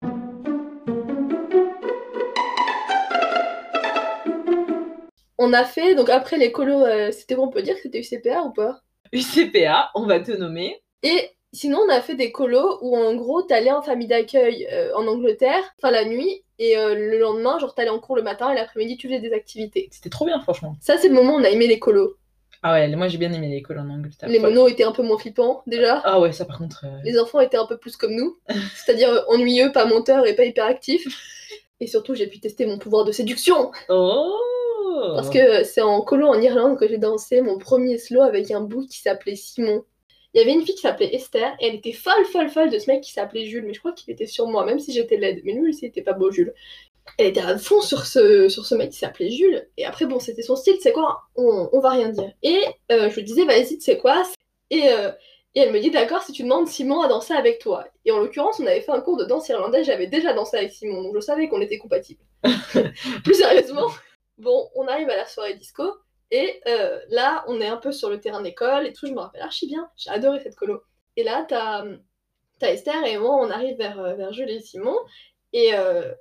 On 5.39 5.53
a 5.53 5.65
fait, 5.65 5.95
donc 5.95 6.11
après 6.11 6.37
les 6.37 6.51
colos, 6.51 6.85
euh, 6.85 7.13
c'était 7.13 7.37
bon, 7.37 7.47
on 7.47 7.51
peut 7.51 7.63
dire 7.63 7.77
que 7.77 7.83
c'était 7.83 8.01
UCPA 8.01 8.43
ou 8.43 8.51
pas? 8.51 8.81
UCPA, 9.13 9.91
on 9.95 10.05
va 10.05 10.19
te 10.19 10.33
nommer. 10.33 10.83
Et 11.05 11.31
sinon, 11.53 11.79
on 11.87 11.89
a 11.89 12.01
fait 12.01 12.17
des 12.17 12.33
colos 12.33 12.79
où 12.83 12.97
en 12.97 13.15
gros, 13.15 13.43
t'allais 13.43 13.71
en 13.71 13.81
famille 13.81 14.09
d'accueil 14.09 14.67
euh, 14.73 14.93
en 14.97 15.07
Angleterre, 15.07 15.63
enfin 15.79 15.93
la 15.93 16.05
nuit, 16.05 16.43
et 16.59 16.77
euh, 16.77 16.97
le 16.97 17.21
lendemain, 17.21 17.61
genre 17.61 17.73
t'allais 17.73 17.89
en 17.89 18.01
cours 18.01 18.17
le 18.17 18.23
matin 18.23 18.51
et 18.51 18.57
l'après-midi, 18.57 18.97
tu 18.97 19.07
faisais 19.07 19.21
des 19.21 19.33
activités. 19.33 19.89
C'était 19.93 20.11
trop 20.11 20.27
bien, 20.27 20.41
franchement. 20.41 20.77
Ça, 20.81 20.97
c'est 20.99 21.09
le 21.09 21.15
moment 21.15 21.37
où 21.37 21.39
on 21.39 21.45
a 21.45 21.51
aimé 21.51 21.69
les 21.69 21.79
colos. 21.79 22.17
Ah 22.65 22.73
ouais, 22.73 22.89
moi, 22.97 23.07
j'ai 23.07 23.19
bien 23.19 23.33
aimé 23.33 23.47
l'école 23.49 23.79
en 23.79 23.89
Angleterre. 23.89 24.29
Les 24.29 24.41
monos 24.41 24.69
étaient 24.69 24.83
un 24.83 24.91
peu 24.91 25.05
moins 25.05 25.19
flippants 25.19 25.63
déjà. 25.69 26.03
Ah 26.05 26.19
ouais, 26.19 26.33
ça, 26.33 26.45
par 26.45 26.59
contre. 26.59 26.85
Les 27.05 27.17
enfants 27.17 27.39
étaient 27.39 27.57
un 27.57 27.67
peu 27.67 27.79
plus 27.79 27.97
comme 27.97 28.17
nous, 28.17 28.37
c'est-à-dire 28.75 29.23
ennuyeux, 29.29 29.71
pas 29.71 29.87
menteurs 29.87 30.27
et 30.27 30.35
pas 30.35 30.45
hyperactifs. 30.45 31.07
Et 31.81 31.87
surtout, 31.87 32.15
j'ai 32.15 32.27
pu 32.27 32.41
tester 32.41 32.67
mon 32.67 32.79
pouvoir 32.79 33.05
de 33.05 33.13
séduction 33.13 33.71
Oh 33.89 34.35
parce 35.15 35.31
que 35.31 35.65
c'est 35.65 35.81
en 35.81 36.01
colo 36.01 36.27
en 36.27 36.41
Irlande 36.41 36.79
que 36.79 36.89
j'ai 36.89 36.99
dansé 36.99 37.41
mon 37.41 37.59
premier 37.59 37.99
slow 37.99 38.23
avec 38.23 38.51
un 38.51 38.61
bout 38.61 38.87
qui 38.87 38.99
s'appelait 38.99 39.37
Simon. 39.37 39.85
Il 40.35 40.39
y 40.39 40.43
avait 40.43 40.53
une 40.53 40.63
fille 40.65 40.75
qui 40.75 40.83
s'appelait 40.83 41.15
Esther 41.15 41.57
et 41.61 41.69
elle 41.69 41.75
était 41.77 41.93
folle, 41.93 42.25
folle, 42.31 42.51
folle 42.51 42.71
de 42.71 42.79
ce 42.79 42.91
mec 42.91 43.03
qui 43.03 43.13
s'appelait 43.13 43.47
Jules, 43.47 43.65
mais 43.65 43.73
je 43.73 43.79
crois 43.79 43.93
qu'il 43.93 44.13
était 44.13 44.27
sur 44.27 44.47
moi, 44.47 44.65
même 44.65 44.79
si 44.79 44.93
j'étais 44.93 45.17
laide. 45.17 45.41
Mais 45.45 45.53
lui, 45.53 45.73
c'était 45.73 46.03
pas 46.03 46.13
beau, 46.13 46.31
Jules. 46.31 46.53
Elle 47.17 47.29
était 47.29 47.41
à 47.41 47.57
fond 47.57 47.81
sur 47.81 48.05
ce, 48.05 48.49
sur 48.49 48.67
ce 48.67 48.75
mec 48.75 48.91
qui 48.91 48.99
s'appelait 48.99 49.31
Jules. 49.31 49.67
Et 49.79 49.87
après, 49.87 50.05
bon, 50.05 50.21
c'était 50.21 50.43
son 50.43 50.57
style, 50.57 50.77
c'est 50.81 50.93
quoi? 50.93 51.23
On, 51.37 51.71
on 51.73 51.81
va 51.81 51.91
rien 51.91 52.11
dire. 52.11 52.31
Et 52.43 52.61
euh, 52.93 53.09
je 53.09 53.15
lui 53.15 53.25
disais, 53.25 53.45
vas-y, 53.45 53.79
tu 53.79 53.81
sais 53.81 53.99
quoi? 53.99 54.23
Et, 54.71 54.91
euh, 54.91 55.11
et 55.59 55.63
elle 55.63 55.73
me 55.73 55.81
dit 55.81 55.91
d'accord 55.91 56.23
si 56.23 56.31
tu 56.31 56.45
demandes 56.45 56.69
Simon 56.69 57.01
à 57.01 57.09
danser 57.09 57.35
avec 57.35 57.59
toi. 57.59 57.85
Et 58.05 58.13
en 58.13 58.21
l'occurrence, 58.21 58.61
on 58.61 58.67
avait 58.67 58.81
fait 58.81 58.93
un 58.93 59.01
cours 59.01 59.17
de 59.17 59.25
danse 59.25 59.49
irlandaise, 59.49 59.87
j'avais 59.87 60.07
déjà 60.07 60.33
dansé 60.33 60.57
avec 60.57 60.71
Simon, 60.71 61.03
donc 61.03 61.17
je 61.17 61.21
savais 61.21 61.49
qu'on 61.49 61.61
était 61.61 61.79
compatibles. 61.79 62.23
Plus 63.25 63.35
sérieusement, 63.35 63.89
bon, 64.39 64.71
on 64.77 64.87
arrive 64.87 65.11
à 65.11 65.17
la 65.17 65.27
soirée 65.27 65.55
disco, 65.55 65.83
et 66.31 66.61
euh, 66.69 67.01
là, 67.09 67.45
on 67.49 67.61
est 67.61 67.67
un 67.67 67.77
peu 67.77 67.91
sur 67.91 68.09
le 68.09 68.21
terrain 68.21 68.41
d'école 68.41 68.87
et 68.87 68.93
tout, 68.93 69.09
je 69.09 69.13
me 69.13 69.19
rappelle 69.19 69.43
archi 69.43 69.67
bien, 69.67 69.91
j'ai 69.97 70.11
adoré 70.11 70.39
cette 70.39 70.55
colo. 70.55 70.81
Et 71.17 71.25
là, 71.25 71.45
t'as 71.49 71.85
as 72.63 72.71
Esther 72.71 73.05
et 73.05 73.19
moi, 73.19 73.35
on 73.41 73.51
arrive 73.51 73.77
vers, 73.79 73.99
euh, 73.99 74.15
vers 74.15 74.33
Julie 74.33 74.59
et 74.59 74.61
Simon, 74.61 74.97
et 75.53 75.75
euh, 75.75 76.13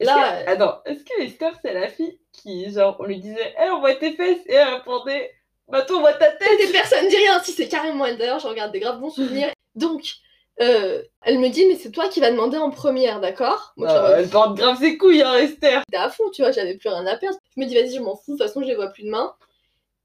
Est-ce 0.00 0.10
là, 0.10 0.42
que- 0.42 0.50
Attends, 0.50 0.82
est-ce 0.86 1.04
que 1.04 1.22
Esther, 1.22 1.52
c'est 1.62 1.72
la 1.72 1.86
fille 1.86 2.18
qui, 2.32 2.68
genre, 2.72 2.96
on 2.98 3.04
lui 3.04 3.20
disait, 3.20 3.54
hé, 3.62 3.70
on 3.70 3.78
voit 3.78 3.94
tes 3.94 4.16
fesses, 4.16 4.44
et 4.46 4.54
elle 4.54 4.74
répondait, 4.74 5.30
bah 5.68 5.82
toi, 5.82 5.96
on 5.96 6.00
voit 6.00 6.12
ta 6.14 6.28
tête 6.32 6.58
des 6.58 6.72
personnes 6.72 7.08
dit 7.08 7.16
rien, 7.16 7.40
si 7.42 7.52
c'est 7.52 7.68
carrément 7.68 8.06
elle 8.06 8.18
d'ailleurs, 8.18 8.38
j'en 8.40 8.52
garde 8.54 8.72
des 8.72 8.80
graves 8.80 9.00
bons 9.00 9.10
souvenirs. 9.10 9.50
Donc, 9.74 10.14
euh, 10.60 11.02
elle 11.22 11.38
me 11.38 11.48
dit, 11.48 11.66
mais 11.66 11.76
c'est 11.76 11.90
toi 11.90 12.08
qui 12.08 12.20
vas 12.20 12.30
demander 12.30 12.56
en 12.56 12.70
première, 12.70 13.20
d'accord? 13.20 13.72
Moi, 13.76 13.88
Ah, 13.90 14.14
Elle 14.18 14.28
porte 14.28 14.56
grave 14.56 14.78
ses 14.78 14.96
couilles, 14.96 15.22
hein, 15.22 15.34
Esther 15.36 15.82
j'étais 15.88 16.02
à 16.02 16.08
fond, 16.08 16.30
tu 16.30 16.42
vois, 16.42 16.52
j'avais 16.52 16.76
plus 16.76 16.88
rien 16.88 17.06
à 17.06 17.16
perdre. 17.16 17.38
Je 17.54 17.60
me 17.60 17.66
dis, 17.66 17.74
vas-y, 17.74 17.94
je 17.96 18.00
m'en 18.00 18.16
fous, 18.16 18.32
de 18.32 18.38
toute 18.38 18.46
façon, 18.46 18.62
je 18.62 18.66
les 18.68 18.74
vois 18.76 18.88
plus 18.88 19.02
demain. 19.04 19.34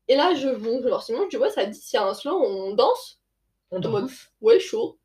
Et 0.08 0.15
là, 0.15 0.34
je, 0.36 0.50
bon, 0.50 0.82
Simon, 1.00 1.24
je 1.25 1.30
dis, 1.30 1.38
ouais, 1.38 1.50
ça 1.51 1.65
dit, 1.65 1.80
s'il 1.80 1.98
y 2.00 2.03
a 2.03 2.06
un 2.06 2.13
slow, 2.13 2.36
on 2.36 2.74
danse. 2.74 3.20
On 3.72 3.82
En 3.82 3.89
mode, 3.89 4.03
danse. 4.08 4.27
ouais, 4.41 4.60
chaud. 4.60 4.98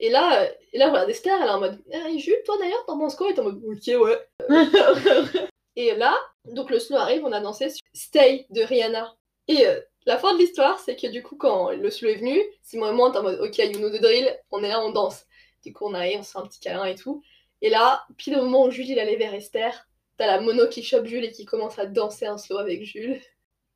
Et 0.00 0.10
là, 0.10 0.46
et 0.72 0.78
là, 0.78 0.88
regarde 0.90 1.08
Esther, 1.10 1.38
elle 1.40 1.46
est 1.48 1.50
en 1.50 1.60
mode, 1.60 1.78
Eh, 1.90 2.18
Jules, 2.18 2.42
toi 2.44 2.56
d'ailleurs, 2.58 2.84
t'en 2.86 2.98
penses 2.98 3.14
quoi? 3.16 3.30
Et 3.30 3.34
t'es 3.34 3.40
en 3.40 3.44
mode, 3.44 3.62
ok, 3.64 4.00
ouais. 4.02 4.28
Et 5.76 5.94
là, 5.94 6.14
donc 6.46 6.70
le 6.70 6.78
slow 6.78 6.96
arrive, 6.96 7.24
on 7.24 7.32
a 7.32 7.40
dansé 7.40 7.70
sur 7.70 7.80
Stay 7.94 8.46
de 8.50 8.62
Rihanna. 8.62 9.14
Et 9.48 9.66
euh, 9.66 9.80
la 10.10 10.18
fin 10.18 10.34
de 10.34 10.40
l'histoire, 10.40 10.80
c'est 10.80 10.96
que 10.96 11.06
du 11.06 11.22
coup, 11.22 11.36
quand 11.36 11.70
le 11.70 11.88
slow 11.88 12.08
est 12.08 12.16
venu, 12.16 12.36
Simon 12.62 12.90
et 12.90 12.92
moi, 12.92 13.06
on 13.06 13.10
était 13.10 13.18
en 13.18 13.22
mode, 13.22 13.40
ok, 13.40 13.58
you 13.58 13.78
know 13.78 13.90
the 13.90 14.00
drill, 14.00 14.28
on 14.50 14.64
est 14.64 14.68
là, 14.68 14.84
on 14.84 14.90
danse. 14.90 15.24
Du 15.62 15.72
coup, 15.72 15.84
on 15.86 15.94
arrive, 15.94 16.18
on 16.18 16.22
se 16.24 16.32
fait 16.32 16.38
un 16.38 16.46
petit 16.46 16.58
câlin 16.58 16.84
et 16.84 16.96
tout. 16.96 17.22
Et 17.62 17.70
là, 17.70 18.04
pile 18.16 18.36
au 18.36 18.42
moment 18.42 18.64
où 18.64 18.72
Jules 18.72 18.90
il 18.90 18.98
allait 18.98 19.14
vers 19.14 19.32
Esther, 19.34 19.86
t'as 20.16 20.26
la 20.26 20.40
mono 20.40 20.66
qui 20.66 20.82
chope 20.82 21.06
Jules 21.06 21.24
et 21.24 21.30
qui 21.30 21.44
commence 21.44 21.78
à 21.78 21.86
danser 21.86 22.26
un 22.26 22.38
slow 22.38 22.58
avec 22.58 22.84
Jules. 22.84 23.20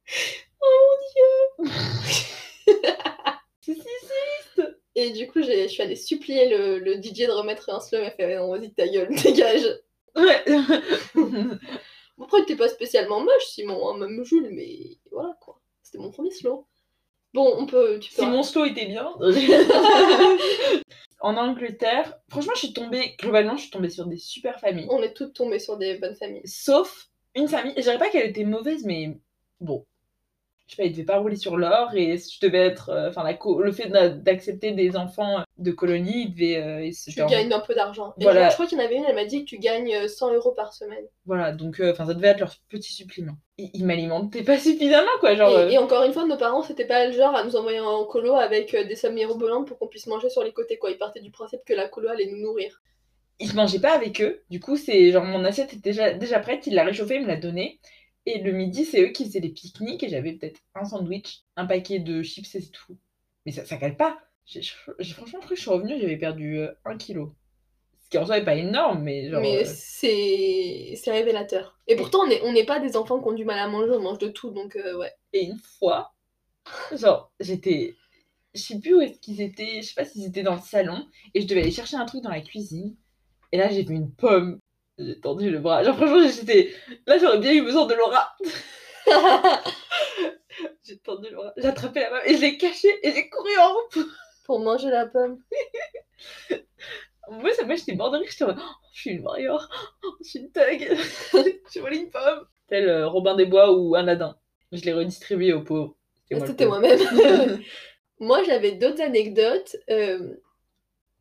Oh 0.66 0.96
mon 1.60 1.66
dieu 1.66 1.74
si, 3.60 3.74
si 3.74 4.62
Et 4.94 5.10
du 5.10 5.28
coup, 5.28 5.42
je 5.42 5.68
suis 5.68 5.82
allée 5.82 5.94
supplier 5.94 6.48
le, 6.48 6.78
le 6.78 6.94
DJ 6.94 7.26
de 7.26 7.32
remettre 7.32 7.68
un 7.68 7.80
slow. 7.80 7.98
Elle 7.98 8.12
fait 8.12 8.36
non, 8.36 8.48
vas-y, 8.50 8.72
ta 8.72 8.88
gueule, 8.88 9.14
dégage. 9.22 9.66
Ouais 10.16 10.42
Bon, 12.16 12.24
Après, 12.24 12.42
était 12.42 12.56
pas 12.56 12.68
spécialement 12.68 13.20
moche, 13.20 13.46
Simon, 13.46 13.88
hein, 13.88 13.98
même 13.98 14.24
Jules, 14.24 14.50
mais 14.52 14.98
voilà. 15.10 15.36
C'était 15.94 16.02
mon 16.02 16.10
premier 16.10 16.32
slow. 16.32 16.66
Bon, 17.34 17.54
on 17.56 17.66
peut. 17.66 18.00
Tu 18.00 18.12
peux... 18.12 18.22
Si 18.22 18.26
mon 18.26 18.42
slow 18.42 18.64
était 18.64 18.86
bien. 18.86 19.14
en 21.20 21.36
Angleterre, 21.36 22.18
franchement, 22.28 22.54
je 22.54 22.66
suis 22.66 22.72
tombée, 22.72 23.14
globalement, 23.20 23.56
je 23.56 23.62
suis 23.62 23.70
tombée 23.70 23.90
sur 23.90 24.06
des 24.06 24.16
super 24.16 24.58
familles. 24.58 24.88
On 24.90 25.00
est 25.04 25.14
toutes 25.14 25.34
tombées 25.34 25.60
sur 25.60 25.76
des 25.76 25.98
bonnes 25.98 26.16
familles. 26.16 26.42
Sauf 26.46 27.10
une 27.36 27.46
famille, 27.46 27.74
je 27.76 27.82
dirais 27.82 27.98
pas 27.98 28.10
qu'elle 28.10 28.28
était 28.28 28.42
mauvaise, 28.42 28.84
mais 28.84 29.16
bon. 29.60 29.86
Je 30.66 30.76
sais 30.76 30.82
pas, 30.82 30.86
ils 30.86 30.92
devaient 30.92 31.04
pas 31.04 31.18
rouler 31.18 31.36
sur 31.36 31.58
l'or 31.58 31.90
et 31.94 32.16
je 32.16 32.40
devais 32.40 32.58
être. 32.66 32.88
euh, 32.88 33.10
Enfin, 33.10 33.30
co- 33.34 33.60
le 33.60 33.70
fait 33.70 33.88
d'a- 33.88 34.08
d'accepter 34.08 34.72
des 34.72 34.96
enfants 34.96 35.42
de 35.58 35.70
colonie, 35.72 36.22
il 36.28 36.34
devait. 36.34 36.56
euh, 36.56 36.90
Tu 37.06 37.24
gagnes 37.26 37.52
un 37.52 37.60
peu 37.60 37.74
d'argent. 37.74 38.14
Voilà. 38.18 38.48
je 38.48 38.54
crois 38.54 38.66
qu'il 38.66 38.78
y 38.78 38.80
en 38.80 38.84
avait 38.84 38.96
une, 38.96 39.04
elle 39.04 39.14
m'a 39.14 39.26
dit 39.26 39.40
que 39.44 39.50
tu 39.50 39.58
gagnes 39.58 39.94
euh, 39.94 40.08
100 40.08 40.32
euros 40.32 40.52
par 40.52 40.72
semaine. 40.72 41.04
Voilà, 41.26 41.52
donc 41.52 41.80
euh, 41.80 41.92
enfin 41.92 42.06
ça 42.06 42.14
devait 42.14 42.28
être 42.28 42.40
leur 42.40 42.54
petit 42.70 42.92
supplément. 42.94 43.34
Ils, 43.58 43.70
ils 43.74 43.84
m'alimentaient 43.84 44.42
pas 44.42 44.58
suffisamment, 44.58 45.10
quoi. 45.20 45.34
Genre, 45.34 45.50
euh, 45.50 45.68
Et, 45.68 45.74
et 45.74 45.78
encore 45.78 46.02
une 46.02 46.14
fois, 46.14 46.24
nos 46.26 46.38
parents, 46.38 46.62
c'était 46.62 46.86
pas 46.86 47.06
le 47.06 47.12
genre 47.12 47.34
à 47.36 47.44
nous 47.44 47.56
envoyer 47.56 47.80
en 47.80 48.04
colo 48.06 48.34
avec 48.34 48.74
euh, 48.74 48.84
des 48.84 48.96
sommes 48.96 49.14
mirobolantes 49.14 49.68
pour 49.68 49.78
qu'on 49.78 49.86
puisse 49.88 50.06
manger 50.06 50.30
sur 50.30 50.42
les 50.42 50.52
côtés, 50.52 50.78
quoi. 50.78 50.90
Ils 50.90 50.98
partaient 50.98 51.20
du 51.20 51.30
principe 51.30 51.60
que 51.66 51.74
la 51.74 51.88
colo 51.88 52.08
allait 52.08 52.26
nous 52.30 52.38
nourrir. 52.40 52.80
ils 53.38 53.48
se 53.50 53.54
mangeaient 53.56 53.80
pas 53.80 53.94
avec 53.94 54.20
eux. 54.22 54.42
Du 54.48 54.60
coup, 54.60 54.76
c'est 54.76 55.10
genre 55.12 55.24
mon 55.24 55.44
assiette 55.44 55.72
était 55.74 55.90
déjà, 55.90 56.12
déjà 56.14 56.38
prête, 56.40 56.66
il 56.66 56.74
l'a 56.74 56.84
réchauffée, 56.84 57.16
il 57.16 57.22
me 57.22 57.26
l'a 57.28 57.36
donnée. 57.36 57.80
Et 58.26 58.38
le 58.38 58.52
midi, 58.52 58.84
c'est 58.84 59.02
eux 59.02 59.12
qui 59.12 59.24
faisaient 59.24 59.40
les 59.40 59.50
pique-niques 59.50 60.02
et 60.02 60.08
j'avais 60.08 60.32
peut-être 60.32 60.60
un 60.74 60.84
sandwich, 60.84 61.42
un 61.56 61.66
paquet 61.66 61.98
de 61.98 62.22
chips 62.22 62.54
et 62.54 62.60
c'est 62.60 62.70
tout. 62.70 62.96
Mais 63.44 63.52
ça, 63.52 63.64
ça 63.64 63.76
cale 63.76 63.96
pas. 63.96 64.18
J'ai 64.46 64.62
franchement 65.14 65.40
cru 65.40 65.50
que 65.50 65.56
je 65.56 65.60
suis 65.60 65.70
revenue, 65.70 65.98
j'avais 66.00 66.16
perdu 66.16 66.58
euh, 66.58 66.72
un 66.84 66.96
kilo. 66.96 67.34
Ce 68.02 68.10
qui 68.10 68.18
en 68.18 68.26
soi 68.26 68.38
est 68.38 68.44
pas 68.44 68.54
énorme, 68.54 69.02
mais 69.02 69.30
genre. 69.30 69.40
Mais 69.40 69.62
euh, 69.62 69.64
c'est 69.66 70.94
c'est 70.96 71.10
révélateur. 71.10 71.78
Et 71.86 71.96
pourtant, 71.96 72.20
on 72.20 72.26
n'est 72.26 72.42
on 72.42 72.52
n'est 72.52 72.66
pas 72.66 72.78
des 72.78 72.96
enfants 72.96 73.20
qui 73.20 73.28
ont 73.28 73.32
du 73.32 73.44
mal 73.44 73.58
à 73.58 73.68
manger, 73.68 73.92
on 73.92 74.00
mange 74.00 74.18
de 74.18 74.28
tout, 74.28 74.50
donc 74.50 74.76
euh, 74.76 74.98
ouais. 74.98 75.12
Et 75.32 75.44
une 75.44 75.58
fois, 75.58 76.14
genre, 76.94 77.32
j'étais. 77.40 77.94
Je 78.54 78.60
sais 78.60 78.78
plus 78.78 78.94
où 78.94 79.00
est-ce 79.00 79.18
qu'ils 79.18 79.40
étaient, 79.40 79.82
je 79.82 79.88
sais 79.88 79.94
pas 79.94 80.04
s'ils 80.04 80.26
étaient 80.26 80.42
dans 80.42 80.54
le 80.54 80.60
salon, 80.60 81.06
et 81.32 81.40
je 81.40 81.46
devais 81.46 81.62
aller 81.62 81.72
chercher 81.72 81.96
un 81.96 82.04
truc 82.04 82.22
dans 82.22 82.30
la 82.30 82.40
cuisine. 82.40 82.94
Et 83.50 83.56
là, 83.56 83.68
j'ai 83.68 83.82
vu 83.82 83.94
une 83.94 84.12
pomme. 84.12 84.60
J'ai 84.98 85.18
tendu 85.20 85.50
le 85.50 85.58
bras. 85.58 85.82
Genre, 85.82 85.96
franchement, 85.96 86.28
j'étais. 86.28 86.72
Là, 87.06 87.18
j'aurais 87.18 87.38
bien 87.38 87.52
eu 87.52 87.62
besoin 87.62 87.86
de 87.86 87.94
Laura. 87.94 88.36
J'ai 90.84 90.98
tendu 90.98 91.28
le 91.30 91.36
bras, 91.36 91.52
j'ai 91.56 91.66
attrapé 91.66 92.00
la 92.00 92.10
pomme 92.10 92.20
et 92.26 92.36
je 92.36 92.40
l'ai 92.40 92.56
cachée 92.56 92.94
et 93.02 93.12
j'ai 93.12 93.28
couru 93.28 93.50
en 93.58 93.74
route. 93.74 94.06
Pour 94.44 94.60
manger 94.60 94.88
la 94.88 95.06
pomme. 95.06 95.42
Moi, 97.30 97.52
ça, 97.54 97.64
moi 97.64 97.74
j'étais 97.74 97.94
mort 97.94 98.10
de 98.10 98.18
rire. 98.18 98.28
J'étais 98.30 98.44
en 98.44 98.54
Oh, 98.56 98.74
je 98.92 99.00
suis 99.00 99.10
une 99.10 99.22
warrior, 99.22 99.68
Oh, 100.04 100.14
je 100.22 100.28
suis 100.28 100.38
une 100.40 100.50
thug, 100.50 100.96
j'ai 101.72 101.80
volé 101.80 101.98
une 101.98 102.10
pomme. 102.10 102.46
Tel 102.68 102.88
euh, 102.88 103.08
Robin 103.08 103.34
des 103.34 103.46
Bois 103.46 103.72
ou 103.72 103.94
Aladdin. 103.94 104.36
Je 104.72 104.82
l'ai 104.82 104.92
redistribué 104.92 105.52
aux 105.52 105.62
pauvres. 105.62 105.96
C'était 106.30 106.66
pauvre. 106.66 106.80
moi-même. 106.80 107.60
moi, 108.20 108.42
j'avais 108.44 108.72
d'autres 108.72 109.02
anecdotes. 109.02 109.76
Euh, 109.90 110.36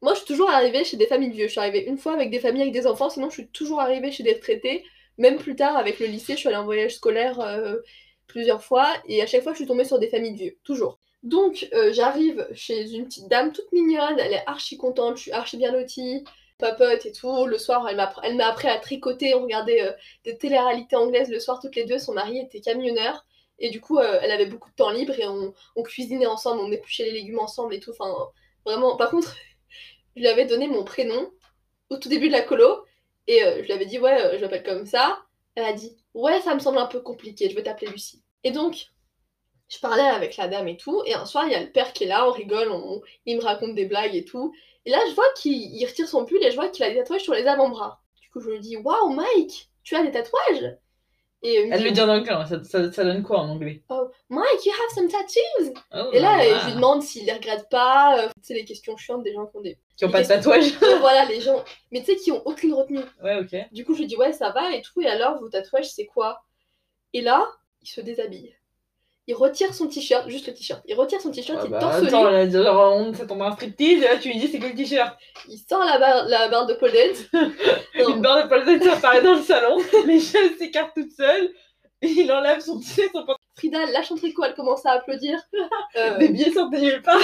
Moi, 0.04 0.14
je 0.14 0.20
suis 0.20 0.28
toujours 0.28 0.52
arrivée 0.52 0.84
chez 0.84 0.98
des 0.98 1.08
familles 1.08 1.30
de 1.30 1.36
vieux. 1.36 1.48
Je 1.48 1.52
suis 1.52 1.60
arrivée 1.60 1.86
une 1.86 1.98
fois 1.98 2.14
avec 2.14 2.30
des 2.30 2.40
familles 2.40 2.64
avec 2.64 2.74
des 2.74 2.86
enfants, 2.86 3.10
sinon 3.10 3.30
je 3.30 3.36
suis 3.36 3.48
toujours 3.48 3.80
arrivée 3.80 4.12
chez 4.12 4.22
des 4.22 4.34
retraités. 4.34 4.84
Même 5.18 5.38
plus 5.38 5.56
tard, 5.56 5.78
avec 5.78 6.00
le 6.00 6.08
lycée, 6.08 6.34
je 6.34 6.40
suis 6.40 6.50
allée 6.50 6.58
en 6.58 6.66
voyage 6.66 6.96
scolaire 6.96 7.40
euh, 7.40 7.78
plusieurs 8.28 8.64
fois, 8.64 8.88
et 9.08 9.22
à 9.22 9.28
chaque 9.28 9.44
fois, 9.44 9.54
je 9.54 9.60
suis 9.60 9.66
tombée 9.66 9.86
sur 9.86 10.00
des 10.00 10.10
familles 10.10 10.34
de 10.34 10.38
vieux. 10.38 10.58
Toujours. 10.66 11.00
Donc, 11.24 11.70
euh, 11.74 11.94
j'arrive 11.94 12.46
chez 12.54 12.92
une 12.92 13.06
petite 13.06 13.30
dame 13.30 13.54
toute 13.54 13.72
mignonne, 13.72 14.20
elle 14.20 14.34
est 14.34 14.44
archi 14.46 14.76
contente, 14.76 15.16
je 15.16 15.22
suis 15.22 15.32
archi 15.32 15.56
bien 15.56 15.72
lotie, 15.72 16.26
papote 16.58 17.06
et 17.06 17.14
tout. 17.14 17.46
Le 17.46 17.58
soir, 17.58 17.88
elle 17.88 18.36
m'a 18.36 18.48
appris 18.48 18.68
à 18.68 18.78
tricoter, 18.80 19.36
on 19.36 19.44
regardait 19.44 19.84
euh, 19.84 19.92
des 20.26 20.38
télé-réalités 20.38 20.98
anglaises 20.98 21.30
le 21.30 21.40
soir 21.40 21.62
toutes 21.62 21.78
les 21.78 21.86
deux. 21.86 21.98
Son 21.98 22.14
mari 22.14 22.40
était 22.40 22.60
camionneur. 22.60 23.26
Et 23.60 23.70
du 23.70 23.80
coup, 23.80 24.00
euh, 24.00 24.20
elle 24.22 24.32
avait 24.32 24.48
beaucoup 24.48 24.70
de 24.70 24.76
temps 24.76 24.90
libre 24.90 25.14
et 25.18 25.26
on 25.28 25.84
cuisinait 25.84 26.26
ensemble, 26.26 26.62
on 26.62 26.72
épluchait 26.72 27.06
les 27.06 27.12
légumes 27.12 27.40
ensemble 27.40 27.74
et 27.74 27.80
tout. 27.80 27.92
Enfin, 27.92 28.14
vraiment. 28.66 28.98
Par 28.98 29.12
contre, 29.12 29.36
je 30.16 30.22
lui 30.22 30.28
avais 30.28 30.46
donné 30.46 30.68
mon 30.68 30.84
prénom 30.84 31.32
au 31.90 31.98
tout 31.98 32.10
début 32.10 32.28
de 32.28 32.34
la 32.34 32.42
colo 32.42 32.86
et 33.28 33.44
euh, 33.44 33.58
je 33.62 33.64
lui 33.64 33.72
avais 33.74 33.86
dit, 33.86 34.00
ouais, 34.00 34.22
euh, 34.22 34.38
je 34.38 34.42
m'appelle 34.44 34.64
comme 34.64 34.86
ça. 34.86 35.20
Elle 35.56 35.66
a 35.66 35.74
dit, 35.74 35.96
ouais, 36.14 36.42
ça 36.42 36.54
me 36.56 36.60
semble 36.60 36.78
un 36.80 36.88
peu 36.88 37.00
compliqué, 37.02 37.50
je 37.50 37.56
vais 37.56 37.64
t'appeler 37.64 37.92
Lucie. 37.92 38.24
Et 38.44 38.52
donc, 38.52 38.88
je 39.70 39.80
parlais 39.80 40.04
avec 40.04 40.38
la 40.38 40.48
dame 40.48 40.68
et 40.68 40.78
tout. 40.78 41.02
Et 41.06 41.14
un 41.14 41.26
soir, 41.26 41.46
il 41.46 41.52
y 41.52 41.56
a 41.56 41.62
le 41.64 41.72
père 41.72 41.94
qui 41.94 42.04
est 42.04 42.08
là, 42.08 42.28
on 42.28 42.32
rigole, 42.32 42.70
on- 42.72 43.02
il 43.26 43.38
me 43.38 43.42
raconte 43.44 43.76
des 43.76 43.86
blagues 43.86 44.16
et 44.16 44.26
tout. 44.26 44.54
Et 44.86 44.92
là, 44.92 45.00
je 45.10 45.16
vois 45.16 45.32
qu'il 45.38 45.54
il 45.54 45.86
retire 45.86 46.08
son 46.08 46.26
pull 46.26 46.44
et 46.44 46.52
je 46.52 46.56
vois 46.56 46.70
qu'il 46.70 46.84
a 46.84 46.90
des 46.90 46.98
tatouages 46.98 47.22
sur 47.24 47.34
les 47.34 47.48
avant-bras. 47.48 48.02
Du 48.22 48.30
coup, 48.30 48.40
je 48.42 48.50
lui 48.50 48.60
dis, 48.60 48.78
waouh, 48.78 49.10
Mike, 49.10 49.70
tu 49.84 49.96
as 49.96 50.04
des 50.04 50.12
tatouages? 50.12 50.78
Et 51.46 51.56
il 51.62 51.68
me 51.68 51.74
Elle 51.74 51.80
dit, 51.80 51.86
le 51.86 51.92
dit 51.92 52.02
en 52.02 52.10
anglais, 52.10 52.32
hein, 52.34 52.46
ça, 52.46 52.64
ça, 52.64 52.92
ça 52.92 53.04
donne 53.04 53.22
quoi 53.24 53.40
en 53.40 53.50
anglais? 53.50 53.82
Oh, 53.90 54.10
Mike, 54.30 54.66
you 54.66 54.72
have 54.72 54.96
some 54.96 55.08
tattoos? 55.10 55.74
Oh 55.94 56.10
Et 56.14 56.20
là, 56.20 56.40
euh, 56.42 56.60
je 56.60 56.66
lui 56.68 56.76
demande 56.76 57.02
s'il 57.02 57.26
les 57.26 57.34
regrette 57.34 57.68
pas. 57.70 58.18
euh, 58.20 58.30
sais, 58.42 58.54
les 58.54 58.66
questions 58.66 58.96
chiantes 58.98 59.24
des 59.24 59.34
gens 59.34 59.46
qui 59.48 59.58
ont 59.58 59.62
des. 59.62 59.78
Qui 59.96 60.06
ont 60.06 60.12
pas 60.12 60.24
de 60.24 60.28
tatouage. 60.28 60.74
Voilà, 61.00 61.26
les 61.26 61.42
gens. 61.42 61.64
Mais 61.92 62.00
tu 62.00 62.08
sais, 62.08 62.16
qui 62.16 62.32
ont 62.32 62.42
aucune 62.46 62.74
retenue. 62.74 63.02
Ouais, 63.22 63.38
ok. 63.40 63.56
Du 63.72 63.86
coup, 63.86 63.94
je 63.94 64.00
lui 64.00 64.08
dis, 64.08 64.16
ouais, 64.16 64.34
ça 64.34 64.50
va 64.50 64.74
et 64.74 64.82
tout. 64.82 65.02
Et 65.02 65.08
alors, 65.08 65.40
vos 65.40 65.50
tatouages, 65.50 65.90
c'est 65.90 66.06
quoi? 66.06 66.44
Et 67.14 67.22
là, 67.22 67.46
il 67.82 67.88
se 67.88 68.02
déshabille. 68.02 68.56
Il 69.28 69.36
retire 69.36 69.74
son 69.74 69.88
t-shirt, 69.88 70.28
juste 70.28 70.48
le 70.48 70.54
t-shirt. 70.54 70.82
Il 70.86 70.96
retire 70.96 71.22
son 71.22 71.32
t-shirt, 71.32 71.58
Ah 71.62 71.66
il 71.66 71.72
bah, 71.72 71.80
torse 71.80 72.04
attends, 72.04 72.30
là, 72.30 72.50
genre, 72.50 72.94
on 72.94 73.14
s'attend 73.14 73.40
à 73.40 73.48
un 73.48 73.52
striptease, 73.54 74.04
et 74.04 74.08
là, 74.08 74.18
tu 74.18 74.30
lui 74.30 74.38
dis 74.38 74.50
c'est 74.50 74.60
que 74.60 74.68
le 74.68 74.76
t-shirt? 74.76 75.18
il 75.48 75.58
sort 75.58 75.86
la 75.86 75.98
barre, 75.98 76.26
la 76.26 76.50
barre 76.50 76.66
de 76.66 76.74
Paul 76.74 76.92
Dance. 76.92 77.24
Une 78.10 78.22
barre 78.22 78.44
de 78.44 78.50
Paul 78.50 78.66
Dance 78.66 78.86
apparaît 78.86 79.22
dans 79.22 79.36
le 79.36 79.42
salon, 79.42 79.78
les 80.06 80.20
chaises 80.20 80.58
s'écartent 80.58 80.94
toutes 80.94 81.14
seules, 81.14 81.54
et 82.02 82.08
il 82.10 82.30
enlève 82.34 82.60
son 82.60 82.82
t-shirt, 82.82 83.12
son 83.14 83.26
Frida 83.56 83.86
lâche 83.92 84.08
son 84.08 84.16
tricot, 84.16 84.44
elle 84.44 84.56
commence 84.56 84.86
à 84.86 84.92
applaudir. 84.92 85.40
Euh, 85.96 86.18
des 86.18 86.28
billets 86.28 86.52
sortent 86.52 86.74
de 86.74 86.80
nulle 86.80 87.02
part. 87.02 87.20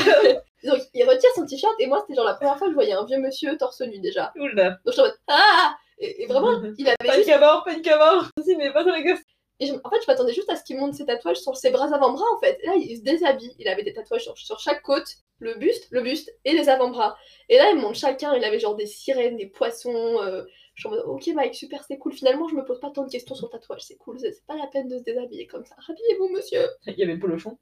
Donc, 0.63 0.81
il 0.93 1.03
retire 1.03 1.29
son 1.35 1.45
t-shirt 1.45 1.73
et 1.79 1.87
moi, 1.87 1.99
c'était 2.01 2.15
genre 2.15 2.25
la 2.25 2.33
première 2.35 2.57
fois 2.57 2.67
que 2.67 2.71
je 2.71 2.75
voyais 2.75 2.93
un 2.93 3.05
vieux 3.05 3.19
monsieur 3.19 3.57
torse 3.57 3.81
nu 3.81 3.99
déjà. 3.99 4.31
Oula. 4.35 4.71
Donc, 4.71 4.79
je 4.87 4.91
suis 4.91 5.01
en 5.01 5.05
mode, 5.05 5.17
ah 5.27 5.75
et, 5.99 6.23
et 6.23 6.25
vraiment, 6.27 6.51
il 6.77 6.87
avait 6.87 7.13
juste 7.17 7.29
à 7.29 7.37
bord, 7.39 7.63
panique 7.63 7.87
à 7.87 7.97
bord. 7.97 8.25
Si, 8.43 8.55
mais 8.55 8.71
pas 8.73 8.83
dans 8.83 8.93
les 8.95 9.03
gosses. 9.03 9.19
Et 9.61 9.65
je- 9.67 9.73
en 9.83 9.89
fait, 9.89 10.01
je 10.01 10.07
m'attendais 10.07 10.33
juste 10.33 10.49
à 10.49 10.55
ce 10.55 10.63
qu'il 10.63 10.77
monte 10.77 10.93
ses 10.93 11.05
tatouages 11.05 11.37
sur 11.41 11.57
ses 11.57 11.69
bras 11.71 11.93
avant-bras, 11.93 12.25
en 12.35 12.39
fait. 12.39 12.57
Et 12.63 12.67
là, 12.67 12.73
il 12.77 12.97
se 12.97 13.01
déshabille. 13.03 13.53
Il 13.59 13.67
avait 13.67 13.83
des 13.83 13.93
tatouages 13.93 14.23
sur, 14.23 14.37
sur 14.37 14.59
chaque 14.59 14.81
côte, 14.83 15.07
le 15.39 15.55
buste, 15.55 15.87
le 15.91 16.01
buste 16.01 16.33
et 16.45 16.53
les 16.53 16.69
avant-bras. 16.69 17.17
Et 17.49 17.57
là, 17.57 17.69
il 17.71 17.77
monte 17.77 17.95
chacun. 17.95 18.33
Il 18.35 18.43
avait 18.45 18.59
genre 18.59 18.75
des 18.75 18.85
sirènes, 18.85 19.35
des 19.35 19.47
poissons. 19.47 20.21
euh, 20.21 20.43
Je 20.75 20.81
suis 20.81 20.87
en 20.87 20.91
mode, 20.91 21.03
ok, 21.05 21.27
Mike, 21.35 21.55
super, 21.55 21.83
c'est 21.85 21.97
cool. 21.97 22.13
Finalement, 22.13 22.47
je 22.47 22.55
me 22.55 22.63
pose 22.63 22.79
pas 22.79 22.89
tant 22.91 23.03
de 23.03 23.09
questions 23.11 23.35
sur 23.35 23.47
le 23.47 23.51
tatouage. 23.51 23.81
C'est 23.81 23.97
cool. 23.97 24.17
C'est 24.19 24.45
pas 24.47 24.55
la 24.55 24.67
peine 24.67 24.87
de 24.87 24.97
se 24.97 25.03
déshabiller 25.03 25.47
comme 25.47 25.65
ça. 25.65 25.75
Habillez-vous, 25.89 26.29
monsieur. 26.29 26.65
Il 26.87 26.97
y 26.97 27.03
avait 27.03 27.17
Polochon. 27.17 27.57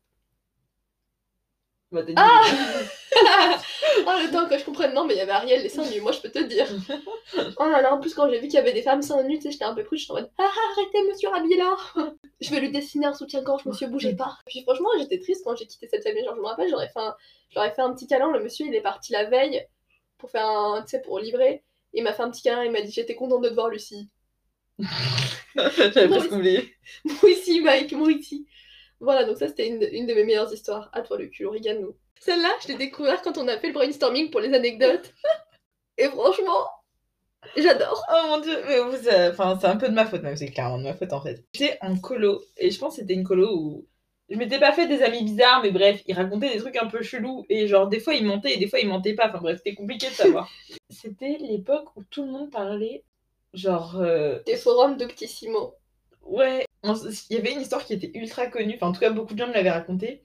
Bah, 1.91 2.01
Ah 2.17 2.43
Oh 4.05 4.11
le 4.21 4.31
temps 4.31 4.47
que 4.47 4.57
je 4.57 4.65
comprenne, 4.65 4.93
non 4.93 5.05
mais 5.05 5.13
il 5.15 5.17
y 5.17 5.21
avait 5.21 5.31
Ariel 5.31 5.61
les 5.63 5.69
seins 5.69 5.89
nus, 5.89 6.01
moi 6.01 6.11
je 6.11 6.19
peux 6.19 6.29
te 6.29 6.39
dire. 6.39 6.67
Oh 7.59 7.65
là 7.65 7.81
là, 7.81 7.93
en 7.93 7.99
plus 7.99 8.13
quand 8.13 8.29
j'ai 8.29 8.39
vu 8.39 8.47
qu'il 8.47 8.55
y 8.55 8.57
avait 8.57 8.73
des 8.73 8.81
femmes 8.81 9.01
seins 9.01 9.23
nus, 9.23 9.37
tu 9.37 9.43
sais, 9.43 9.51
j'étais 9.51 9.65
un 9.65 9.73
peu 9.73 9.83
prude, 9.83 9.99
j'étais 9.99 10.11
en 10.11 10.15
mode 10.15 10.31
Ah 10.37 10.49
arrêtez 10.71 11.03
monsieur 11.07 11.29
Rabila 11.29 11.75
Je 12.41 12.49
vais 12.51 12.59
lui 12.59 12.71
dessiner 12.71 13.05
un 13.05 13.13
soutien-gorge, 13.13 13.65
monsieur 13.65 13.87
bougez 13.87 14.15
pas. 14.15 14.37
Puis 14.45 14.63
franchement 14.63 14.89
j'étais 14.99 15.19
triste 15.19 15.43
quand 15.45 15.55
j'ai 15.55 15.65
quitté 15.65 15.87
cette 15.87 16.03
famille, 16.03 16.23
genre 16.25 16.35
je 16.35 16.41
me 16.41 16.45
rappelle, 16.45 16.69
j'aurais 16.69 16.89
fait, 16.89 16.99
un... 16.99 17.15
j'aurais 17.51 17.71
fait 17.71 17.81
un 17.81 17.93
petit 17.93 18.07
câlin, 18.07 18.31
le 18.31 18.43
monsieur 18.43 18.65
il 18.65 18.75
est 18.75 18.81
parti 18.81 19.13
la 19.13 19.25
veille 19.25 19.65
pour 20.17 20.29
faire 20.29 20.47
un, 20.47 20.81
tu 20.81 20.89
sais, 20.89 21.01
pour 21.01 21.19
livrer. 21.19 21.63
Il 21.93 22.03
m'a 22.03 22.13
fait 22.13 22.23
un 22.23 22.31
petit 22.31 22.43
câlin, 22.43 22.63
il 22.65 22.71
m'a 22.71 22.81
dit 22.81 22.91
j'étais 22.91 23.15
contente 23.15 23.43
de 23.43 23.49
te 23.49 23.53
voir 23.53 23.69
Lucie. 23.69 24.09
J'avais 25.55 26.07
presque 26.07 26.31
oublié. 26.31 26.75
Moi 27.05 27.31
ici 27.31 27.61
Mike, 27.61 27.93
moi 27.93 28.11
ici. 28.11 28.45
Voilà, 28.99 29.23
donc 29.25 29.37
ça 29.37 29.47
c'était 29.47 29.67
une, 29.67 29.79
de- 29.79 29.89
une 29.91 30.07
de 30.07 30.13
mes 30.13 30.23
meilleures 30.23 30.51
histoires. 30.53 30.89
À 30.93 31.01
toi 31.01 31.17
le 31.17 31.27
cul, 31.27 31.47
régale-nous. 31.47 31.95
Celle-là, 32.19 32.49
je 32.63 32.69
l'ai 32.69 32.75
découvert 32.75 33.21
quand 33.21 33.37
on 33.37 33.47
a 33.47 33.57
fait 33.59 33.67
le 33.67 33.73
brainstorming 33.73 34.31
pour 34.31 34.39
les 34.41 34.53
anecdotes. 34.53 35.13
Et 35.97 36.05
franchement, 36.09 36.67
j'adore. 37.55 38.03
Oh 38.11 38.27
mon 38.27 38.39
dieu, 38.39 38.55
mais 38.67 38.79
vous, 38.79 39.07
euh, 39.07 39.31
enfin, 39.31 39.57
c'est 39.59 39.67
un 39.67 39.77
peu 39.77 39.89
de 39.89 39.93
ma 39.93 40.05
faute 40.05 40.23
même, 40.23 40.35
c'est 40.35 40.47
clairement 40.51 40.77
de 40.77 40.83
ma 40.83 40.93
faute 40.93 41.13
en 41.13 41.21
fait. 41.21 41.43
J'étais 41.53 41.77
en 41.81 41.97
colo, 41.97 42.43
et 42.57 42.71
je 42.71 42.79
pense 42.79 42.95
que 42.95 43.01
c'était 43.01 43.13
une 43.13 43.23
colo 43.23 43.49
où 43.55 43.87
je 44.29 44.35
m'étais 44.37 44.59
pas 44.59 44.73
fait 44.73 44.87
des 44.87 45.01
amis 45.03 45.23
bizarres, 45.23 45.61
mais 45.63 45.71
bref, 45.71 46.01
ils 46.05 46.13
racontaient 46.13 46.51
des 46.53 46.59
trucs 46.59 46.75
un 46.77 46.87
peu 46.87 47.01
chelous, 47.01 47.45
et 47.49 47.67
genre 47.67 47.87
des 47.87 47.99
fois 47.99 48.13
ils 48.13 48.25
mentaient 48.25 48.53
et 48.53 48.57
des 48.57 48.67
fois 48.67 48.79
ils 48.79 48.87
mentaient 48.87 49.15
pas, 49.15 49.29
enfin 49.29 49.39
bref, 49.39 49.57
c'était 49.57 49.75
compliqué 49.75 50.07
de 50.07 50.13
savoir. 50.13 50.49
c'était 50.89 51.37
l'époque 51.39 51.95
où 51.95 52.03
tout 52.03 52.25
le 52.25 52.31
monde 52.31 52.51
parlait, 52.51 53.03
genre, 53.53 53.97
euh, 54.01 54.39
Des 54.45 54.57
forums 54.57 54.97
Doctissimo. 54.97 55.73
ouais, 56.23 56.65
il 57.29 57.35
y 57.35 57.39
avait 57.39 57.53
une 57.53 57.61
histoire 57.61 57.85
qui 57.85 57.93
était 57.93 58.11
ultra 58.17 58.47
connue, 58.47 58.75
enfin 58.75 58.87
en 58.87 58.91
tout 58.91 58.99
cas 58.99 59.09
beaucoup 59.09 59.33
de 59.33 59.39
gens 59.39 59.47
me 59.47 59.53
l'avaient 59.53 59.71
racontée, 59.71 60.21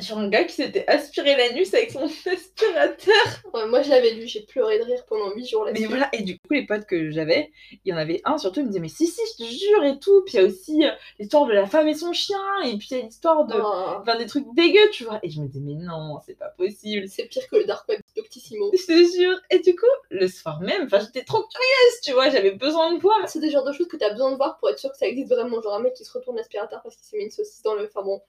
sur 0.00 0.16
un 0.18 0.28
gars 0.28 0.44
qui 0.44 0.54
s'était 0.54 0.86
aspiré 0.86 1.36
l'anus 1.36 1.74
avec 1.74 1.90
son 1.90 2.04
aspirateur. 2.30 3.14
Ouais, 3.52 3.66
moi 3.66 3.82
je 3.82 3.90
l'avais 3.90 4.14
lu, 4.14 4.26
j'ai 4.26 4.42
pleuré 4.42 4.78
de 4.78 4.84
rire 4.84 5.04
pendant 5.08 5.32
8 5.34 5.44
jours 5.46 5.64
Mais 5.64 5.72
là-dessus. 5.72 5.86
voilà, 5.88 6.08
et 6.12 6.22
du 6.22 6.38
coup, 6.38 6.52
les 6.52 6.66
potes 6.66 6.86
que 6.86 7.10
j'avais, 7.10 7.50
il 7.84 7.90
y 7.90 7.92
en 7.92 7.96
avait 7.96 8.20
un 8.24 8.38
surtout, 8.38 8.60
il 8.60 8.64
me 8.64 8.68
disait, 8.68 8.80
mais 8.80 8.88
si, 8.88 9.06
si, 9.06 9.20
je 9.32 9.44
te 9.44 9.48
jure, 9.48 9.84
et 9.84 9.98
tout. 9.98 10.22
Puis 10.24 10.34
il 10.34 10.40
y 10.40 10.44
a 10.44 10.46
aussi 10.46 10.84
euh, 10.84 10.90
l'histoire 11.18 11.46
de 11.46 11.52
la 11.52 11.66
femme 11.66 11.88
et 11.88 11.94
son 11.94 12.12
chien, 12.12 12.38
et 12.64 12.76
puis 12.76 12.88
il 12.92 12.96
y 12.98 13.00
a 13.00 13.04
l'histoire 13.04 13.44
de. 13.46 13.54
Oh, 13.56 13.98
Enfin, 14.00 14.16
des 14.16 14.26
trucs 14.26 14.46
dégueux, 14.54 14.88
tu 14.92 15.04
vois. 15.04 15.18
Et 15.22 15.30
je 15.30 15.40
me 15.40 15.46
disais, 15.48 15.60
mais 15.60 15.74
non, 15.74 16.20
c'est 16.24 16.38
pas 16.38 16.48
possible. 16.50 17.08
c'est 17.08 17.24
pire 17.26 17.48
que 17.48 17.56
le 17.56 17.64
dark 17.64 17.88
web 17.88 18.00
Doctissimo. 18.16 18.70
Je 18.72 18.86
te 18.86 19.16
jure. 19.16 19.38
Et 19.50 19.58
du 19.58 19.74
coup, 19.74 19.86
le 20.10 20.28
soir 20.28 20.60
même, 20.60 20.84
enfin, 20.84 21.00
j'étais 21.00 21.24
trop 21.24 21.42
curieuse, 21.42 22.00
tu 22.04 22.12
vois, 22.12 22.30
j'avais 22.30 22.52
besoin 22.52 22.94
de 22.94 23.00
voir. 23.00 23.28
C'est 23.28 23.40
des 23.40 23.50
genres 23.50 23.64
de 23.64 23.72
choses 23.72 23.88
que 23.88 23.96
t'as 23.96 24.10
besoin 24.10 24.30
de 24.30 24.36
voir 24.36 24.58
pour 24.58 24.68
être 24.70 24.78
sûr 24.78 24.90
que 24.92 24.96
ça 24.96 25.06
existe 25.06 25.28
vraiment. 25.32 25.60
Genre 25.60 25.74
un 25.74 25.80
mec 25.80 25.94
qui 25.94 26.04
se 26.04 26.12
retourne 26.12 26.36
l'aspirateur 26.36 26.82
parce 26.82 26.94
qu'il 26.96 27.04
s'est 27.06 27.16
mis 27.16 27.24
une 27.24 27.30
saucisse 27.30 27.62
dans 27.62 27.74
le. 27.74 27.86
Enfin 27.86 28.02
bon, 28.02 28.20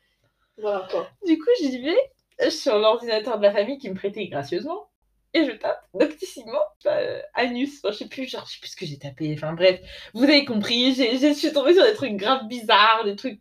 Du 1.26 1.38
coup, 1.38 1.50
j'y 1.60 1.82
vais 1.82 2.50
sur 2.52 2.78
l'ordinateur 2.78 3.38
de 3.38 3.43
la 3.43 3.52
famille 3.52 3.78
qui 3.78 3.89
me 3.89 3.95
prêtait 3.95 4.28
gracieusement. 4.28 4.89
Et 5.34 5.45
je 5.45 5.52
tape 5.52 5.86
Doctissimo, 5.93 6.58
euh, 6.88 7.22
anus, 7.36 7.82
je 7.86 7.91
sais 7.91 8.08
plus, 8.08 8.28
genre, 8.28 8.45
je 8.48 8.54
sais 8.54 8.60
plus 8.60 8.72
ce 8.72 8.76
que 8.76 8.86
j'ai 8.88 8.98
tapé, 8.98 9.32
enfin 9.36 9.54
bref, 9.54 9.80
vous 10.15 10.24
avez 10.24 10.43
compris, 10.43 10.95
je 10.95 11.34
suis 11.34 11.54
tombée 11.54 11.76
sur 11.76 11.84
des 11.84 11.93
trucs 11.93 12.15
grave 12.15 12.48
bizarres, 12.48 13.04
des 13.06 13.15
trucs 13.15 13.39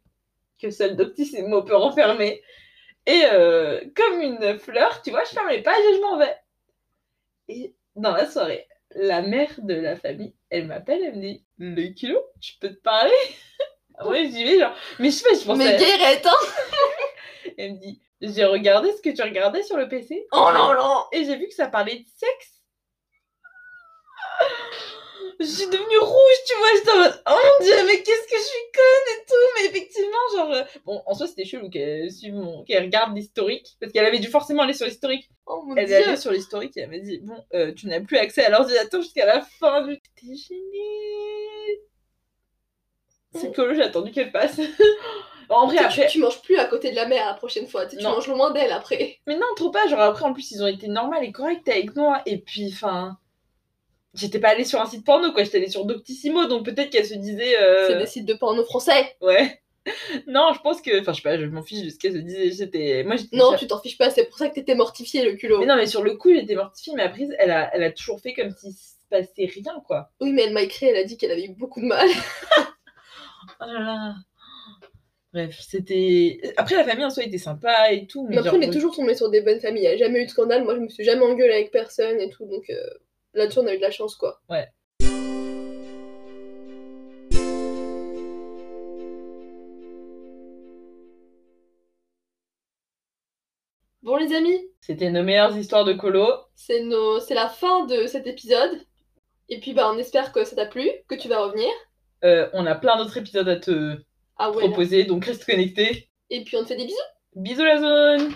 que 0.61 0.71
seul 0.71 0.97
Doctissimo 0.97 1.63
peut 1.63 1.77
renfermer. 1.77 2.43
Et 3.07 3.23
euh, 3.33 3.81
comme 3.97 4.21
une 4.21 4.59
fleur, 4.59 5.01
tu 5.01 5.11
vois, 5.11 5.25
je 5.25 5.31
ferme 5.31 5.49
les 5.49 5.63
pages 5.63 5.83
et 5.91 5.97
je 5.97 6.01
m'en 6.03 6.19
vais. 6.19 6.37
Et 7.49 7.75
dans 7.97 8.13
la 8.13 8.31
soirée, 8.31 8.67
la 8.95 9.23
mère 9.23 9.55
de 9.59 9.75
la 9.75 9.97
famille, 9.97 10.35
elle 10.51 10.67
m'appelle, 10.67 11.03
elle 11.03 11.17
me 11.17 11.23
dit 11.23 11.45
Le 11.57 11.89
kilo, 11.95 12.21
je 12.41 12.53
peux 12.61 12.69
te 12.69 12.81
parler? 12.83 13.13
Moi, 14.05 14.25
j'y 14.25 14.45
vais, 14.45 14.59
genre, 14.59 14.75
mais 14.99 15.11
je 15.11 15.19
fais, 15.19 15.35
je 15.35 15.45
pensais. 15.45 15.59
Mais 15.59 15.77
Guérette, 15.77 16.27
hein 16.27 16.37
Elle 17.59 17.73
me 17.73 17.79
dit 17.79 18.01
J'ai 18.21 18.45
regardé 18.45 18.93
ce 18.93 19.03
que 19.03 19.11
tu 19.11 19.23
regardais 19.23 19.63
sur 19.63 19.77
le 19.77 19.89
PC 19.89 20.27
Oh 20.33 20.51
non, 20.55 20.75
non 20.75 21.05
et 21.13 21.25
j'ai 21.25 21.37
vu 21.37 21.49
que 21.49 21.55
ça 21.55 21.69
parlait 21.69 21.97
de 21.97 22.05
sexe. 22.17 22.59
Je 25.41 25.47
suis 25.47 25.67
devenue 25.67 25.99
rouge, 26.01 26.39
tu 26.49 26.55
vois, 26.57 26.69
j'étais 26.77 26.91
en 26.91 26.99
mode, 26.99 27.23
oh 27.29 27.31
mon 27.31 27.65
dieu, 27.65 27.75
mais 27.87 28.03
qu'est-ce 28.03 28.27
que 28.27 28.37
je 28.37 28.43
suis 28.43 28.59
conne 28.75 29.15
et 29.15 29.25
tout, 29.25 29.35
mais 29.57 29.69
effectivement, 29.69 30.19
genre, 30.37 30.53
euh, 30.53 30.63
bon, 30.85 31.01
en 31.07 31.15
soi, 31.15 31.29
c'était 31.29 31.45
chelou 31.45 31.71
qu'elle 31.71 32.11
mon, 32.33 32.65
qu'elle 32.65 32.85
regarde 32.85 33.15
l'historique, 33.15 33.77
parce 33.81 33.93
qu'elle 33.93 34.07
avait 34.07 34.19
dû 34.19 34.27
forcément 34.27 34.65
aller 34.65 34.73
sur 34.73 34.87
l'historique. 34.87 35.31
Oh 35.47 35.63
mon 35.65 35.77
Elle 35.77 35.93
est 35.93 36.05
allée 36.05 36.17
sur 36.17 36.33
l'historique 36.33 36.77
et 36.77 36.81
elle 36.81 36.91
m'a 36.91 36.99
dit, 36.99 37.19
bon, 37.19 37.45
euh, 37.55 37.73
tu 37.73 37.87
n'as 37.87 38.01
plus 38.01 38.19
accès 38.19 38.45
à 38.47 38.51
l'ordinateur 38.51 39.01
jusqu'à 39.01 39.27
la 39.27 39.41
fin 39.41 39.83
du. 39.83 40.01
J'étais 40.17 40.35
gênée. 40.35 41.83
C'est 43.35 43.53
que 43.53 43.75
j'ai 43.75 43.83
attendu 43.83 44.11
qu'elle 44.11 44.33
passe. 44.33 44.59
en 45.51 45.67
vrai, 45.67 45.79
après, 45.79 46.07
tu, 46.07 46.13
tu 46.13 46.19
manges 46.21 46.41
plus 46.43 46.57
à 46.57 46.65
côté 46.65 46.91
de 46.91 46.97
la 46.97 47.07
mer 47.07 47.27
la 47.27 47.35
prochaine 47.35 47.67
fois, 47.67 47.87
tu, 47.87 47.97
tu 47.97 48.03
manges 48.05 48.27
loin 48.29 48.51
d'elle 48.53 48.73
après. 48.73 49.19
Mais 49.27 49.37
non, 49.37 49.47
trop 49.57 49.71
pas. 49.71 49.87
Genre 49.89 50.01
après, 50.01 50.25
en 50.25 50.33
plus, 50.33 50.51
ils 50.53 50.63
ont 50.63 50.67
été 50.67 50.89
normaux 50.89 51.21
et 51.21 51.33
corrects 51.33 51.69
avec 51.69 51.95
moi. 51.95 52.23
Et 52.27 52.39
puis, 52.39 52.71
enfin, 52.73 53.19
j'étais 54.15 54.39
pas 54.41 54.49
allée 54.49 54.65
sur 54.65 54.81
un 54.81 54.87
site 54.87 55.05
porno, 55.05 55.33
quoi. 55.33 55.45
J'étais 55.45 55.59
allée 55.59 55.69
sur 55.69 55.85
Doctissimo, 55.85 56.47
donc 56.47 56.65
peut-être 56.65 56.91
qu'elle 56.91 57.07
se 57.07 57.15
disait. 57.15 57.57
euh, 57.61 57.87
C'est 57.89 57.99
des 57.99 58.07
sites 58.07 58.27
de 58.27 58.35
porno 58.35 58.65
français. 58.65 59.17
Ouais. 59.21 59.61
Non, 60.27 60.53
je 60.55 60.61
pense 60.61 60.83
que. 60.83 61.01
Enfin, 61.01 61.13
je 61.13 61.17
sais 61.17 61.23
pas, 61.23 61.39
je 61.39 61.47
m'en 61.47 61.63
fiche 61.63 61.83
de 61.83 61.89
ce 61.89 61.97
qu'elle 61.99 62.13
se 62.13 62.19
disait. 62.19 62.51
J'étais. 62.51 63.05
Moi, 63.05 63.17
j'étais. 63.17 63.35
Non, 63.39 63.55
tu 63.57 63.67
t'en 63.67 63.81
fiches 63.81 63.97
pas, 63.97 64.11
c'est 64.11 64.27
pour 64.27 64.37
ça 64.37 64.51
que 64.51 64.55
t'étais 64.55 64.75
mortifié 64.75 65.25
le 65.25 65.33
culot. 65.37 65.61
Mais 65.61 65.67
non, 65.67 65.77
mais 65.77 65.87
sur 65.87 66.03
le 66.03 66.15
coup, 66.15 66.31
j'étais 66.31 66.57
mortifiée. 66.57 66.93
Mais 66.95 67.05
après, 67.05 67.27
elle 67.39 67.51
a, 67.51 67.75
elle 67.75 67.83
a 67.83 67.91
toujours 67.91 68.21
fait 68.21 68.35
comme 68.35 68.51
s'il 68.51 68.73
se 68.75 68.97
passait 69.09 69.47
rien, 69.47 69.83
quoi. 69.87 70.11
Oui, 70.21 70.33
mais 70.33 70.43
elle 70.43 70.53
m'a 70.53 70.61
écrit, 70.61 70.87
elle 70.87 70.97
a 70.97 71.05
dit 71.05 71.17
qu'elle 71.17 71.31
avait 71.31 71.45
eu 71.45 71.55
beaucoup 71.55 71.81
de 71.81 71.87
mal. 71.87 72.07
Oh 73.61 73.65
là 73.67 73.81
là. 73.81 74.15
Bref, 75.33 75.59
c'était. 75.61 76.41
Après, 76.57 76.75
la 76.75 76.85
famille 76.85 77.05
en 77.05 77.11
soi 77.11 77.25
était 77.25 77.39
sympa 77.39 77.93
et 77.93 78.07
tout. 78.07 78.25
Mais, 78.25 78.31
Mais 78.31 78.39
après, 78.39 78.51
genre, 78.51 78.59
on 78.59 78.63
est 78.63 78.73
toujours 78.73 78.97
tombé 78.97 79.15
sur 79.15 79.31
des 79.31 79.43
bonnes 79.43 79.61
familles. 79.61 79.85
Il 79.85 79.89
n'y 79.89 79.95
a 79.95 79.97
jamais 79.97 80.23
eu 80.23 80.25
de 80.25 80.31
scandale. 80.31 80.65
Moi, 80.65 80.75
je 80.75 80.81
me 80.81 80.89
suis 80.89 81.05
jamais 81.05 81.25
engueulée 81.25 81.53
avec 81.55 81.71
personne 81.71 82.19
et 82.21 82.31
tout. 82.31 82.47
Donc 82.47 82.71
euh, 82.71 82.83
là-dessus, 83.35 83.59
on 83.59 83.67
a 83.67 83.75
eu 83.75 83.77
de 83.77 83.83
la 83.83 83.91
chance, 83.91 84.17
quoi. 84.17 84.41
Ouais. 84.49 84.69
Bon, 94.03 94.17
les 94.17 94.35
amis, 94.35 94.59
C'était 94.81 95.11
nos 95.11 95.23
meilleures 95.23 95.55
histoires 95.55 95.85
de 95.85 95.93
colo. 95.93 96.27
c'est 96.55 96.81
nos... 96.81 97.19
la 97.29 97.49
fin 97.49 97.85
de 97.85 98.07
cet 98.07 98.27
épisode. 98.27 98.81
Et 99.51 99.61
puis, 99.61 99.75
bah, 99.75 99.91
on 99.93 99.99
espère 99.99 100.33
que 100.33 100.45
ça 100.45 100.57
t'a 100.57 100.65
plu, 100.65 100.89
que 101.09 101.15
tu 101.15 101.29
vas 101.29 101.45
revenir. 101.45 101.69
Euh, 102.25 102.49
on 102.53 102.67
a 102.67 102.75
plein 102.75 102.97
d'autres 102.97 103.17
épisodes 103.17 103.49
à 103.49 103.57
te 103.57 103.97
Ah 104.37 104.51
ouais. 104.51 104.63
là. 104.63 104.69
proposer, 104.69 105.05
donc 105.05 105.25
reste 105.25 105.45
connecté. 105.45 106.09
Et 106.31 106.45
puis, 106.45 106.57
on 106.57 106.63
te 106.63 106.69
fait 106.69 106.77
des 106.77 106.85
bisous. 106.85 106.97
Bisous 107.37 107.65
la 107.65 107.79
zone 107.81 108.33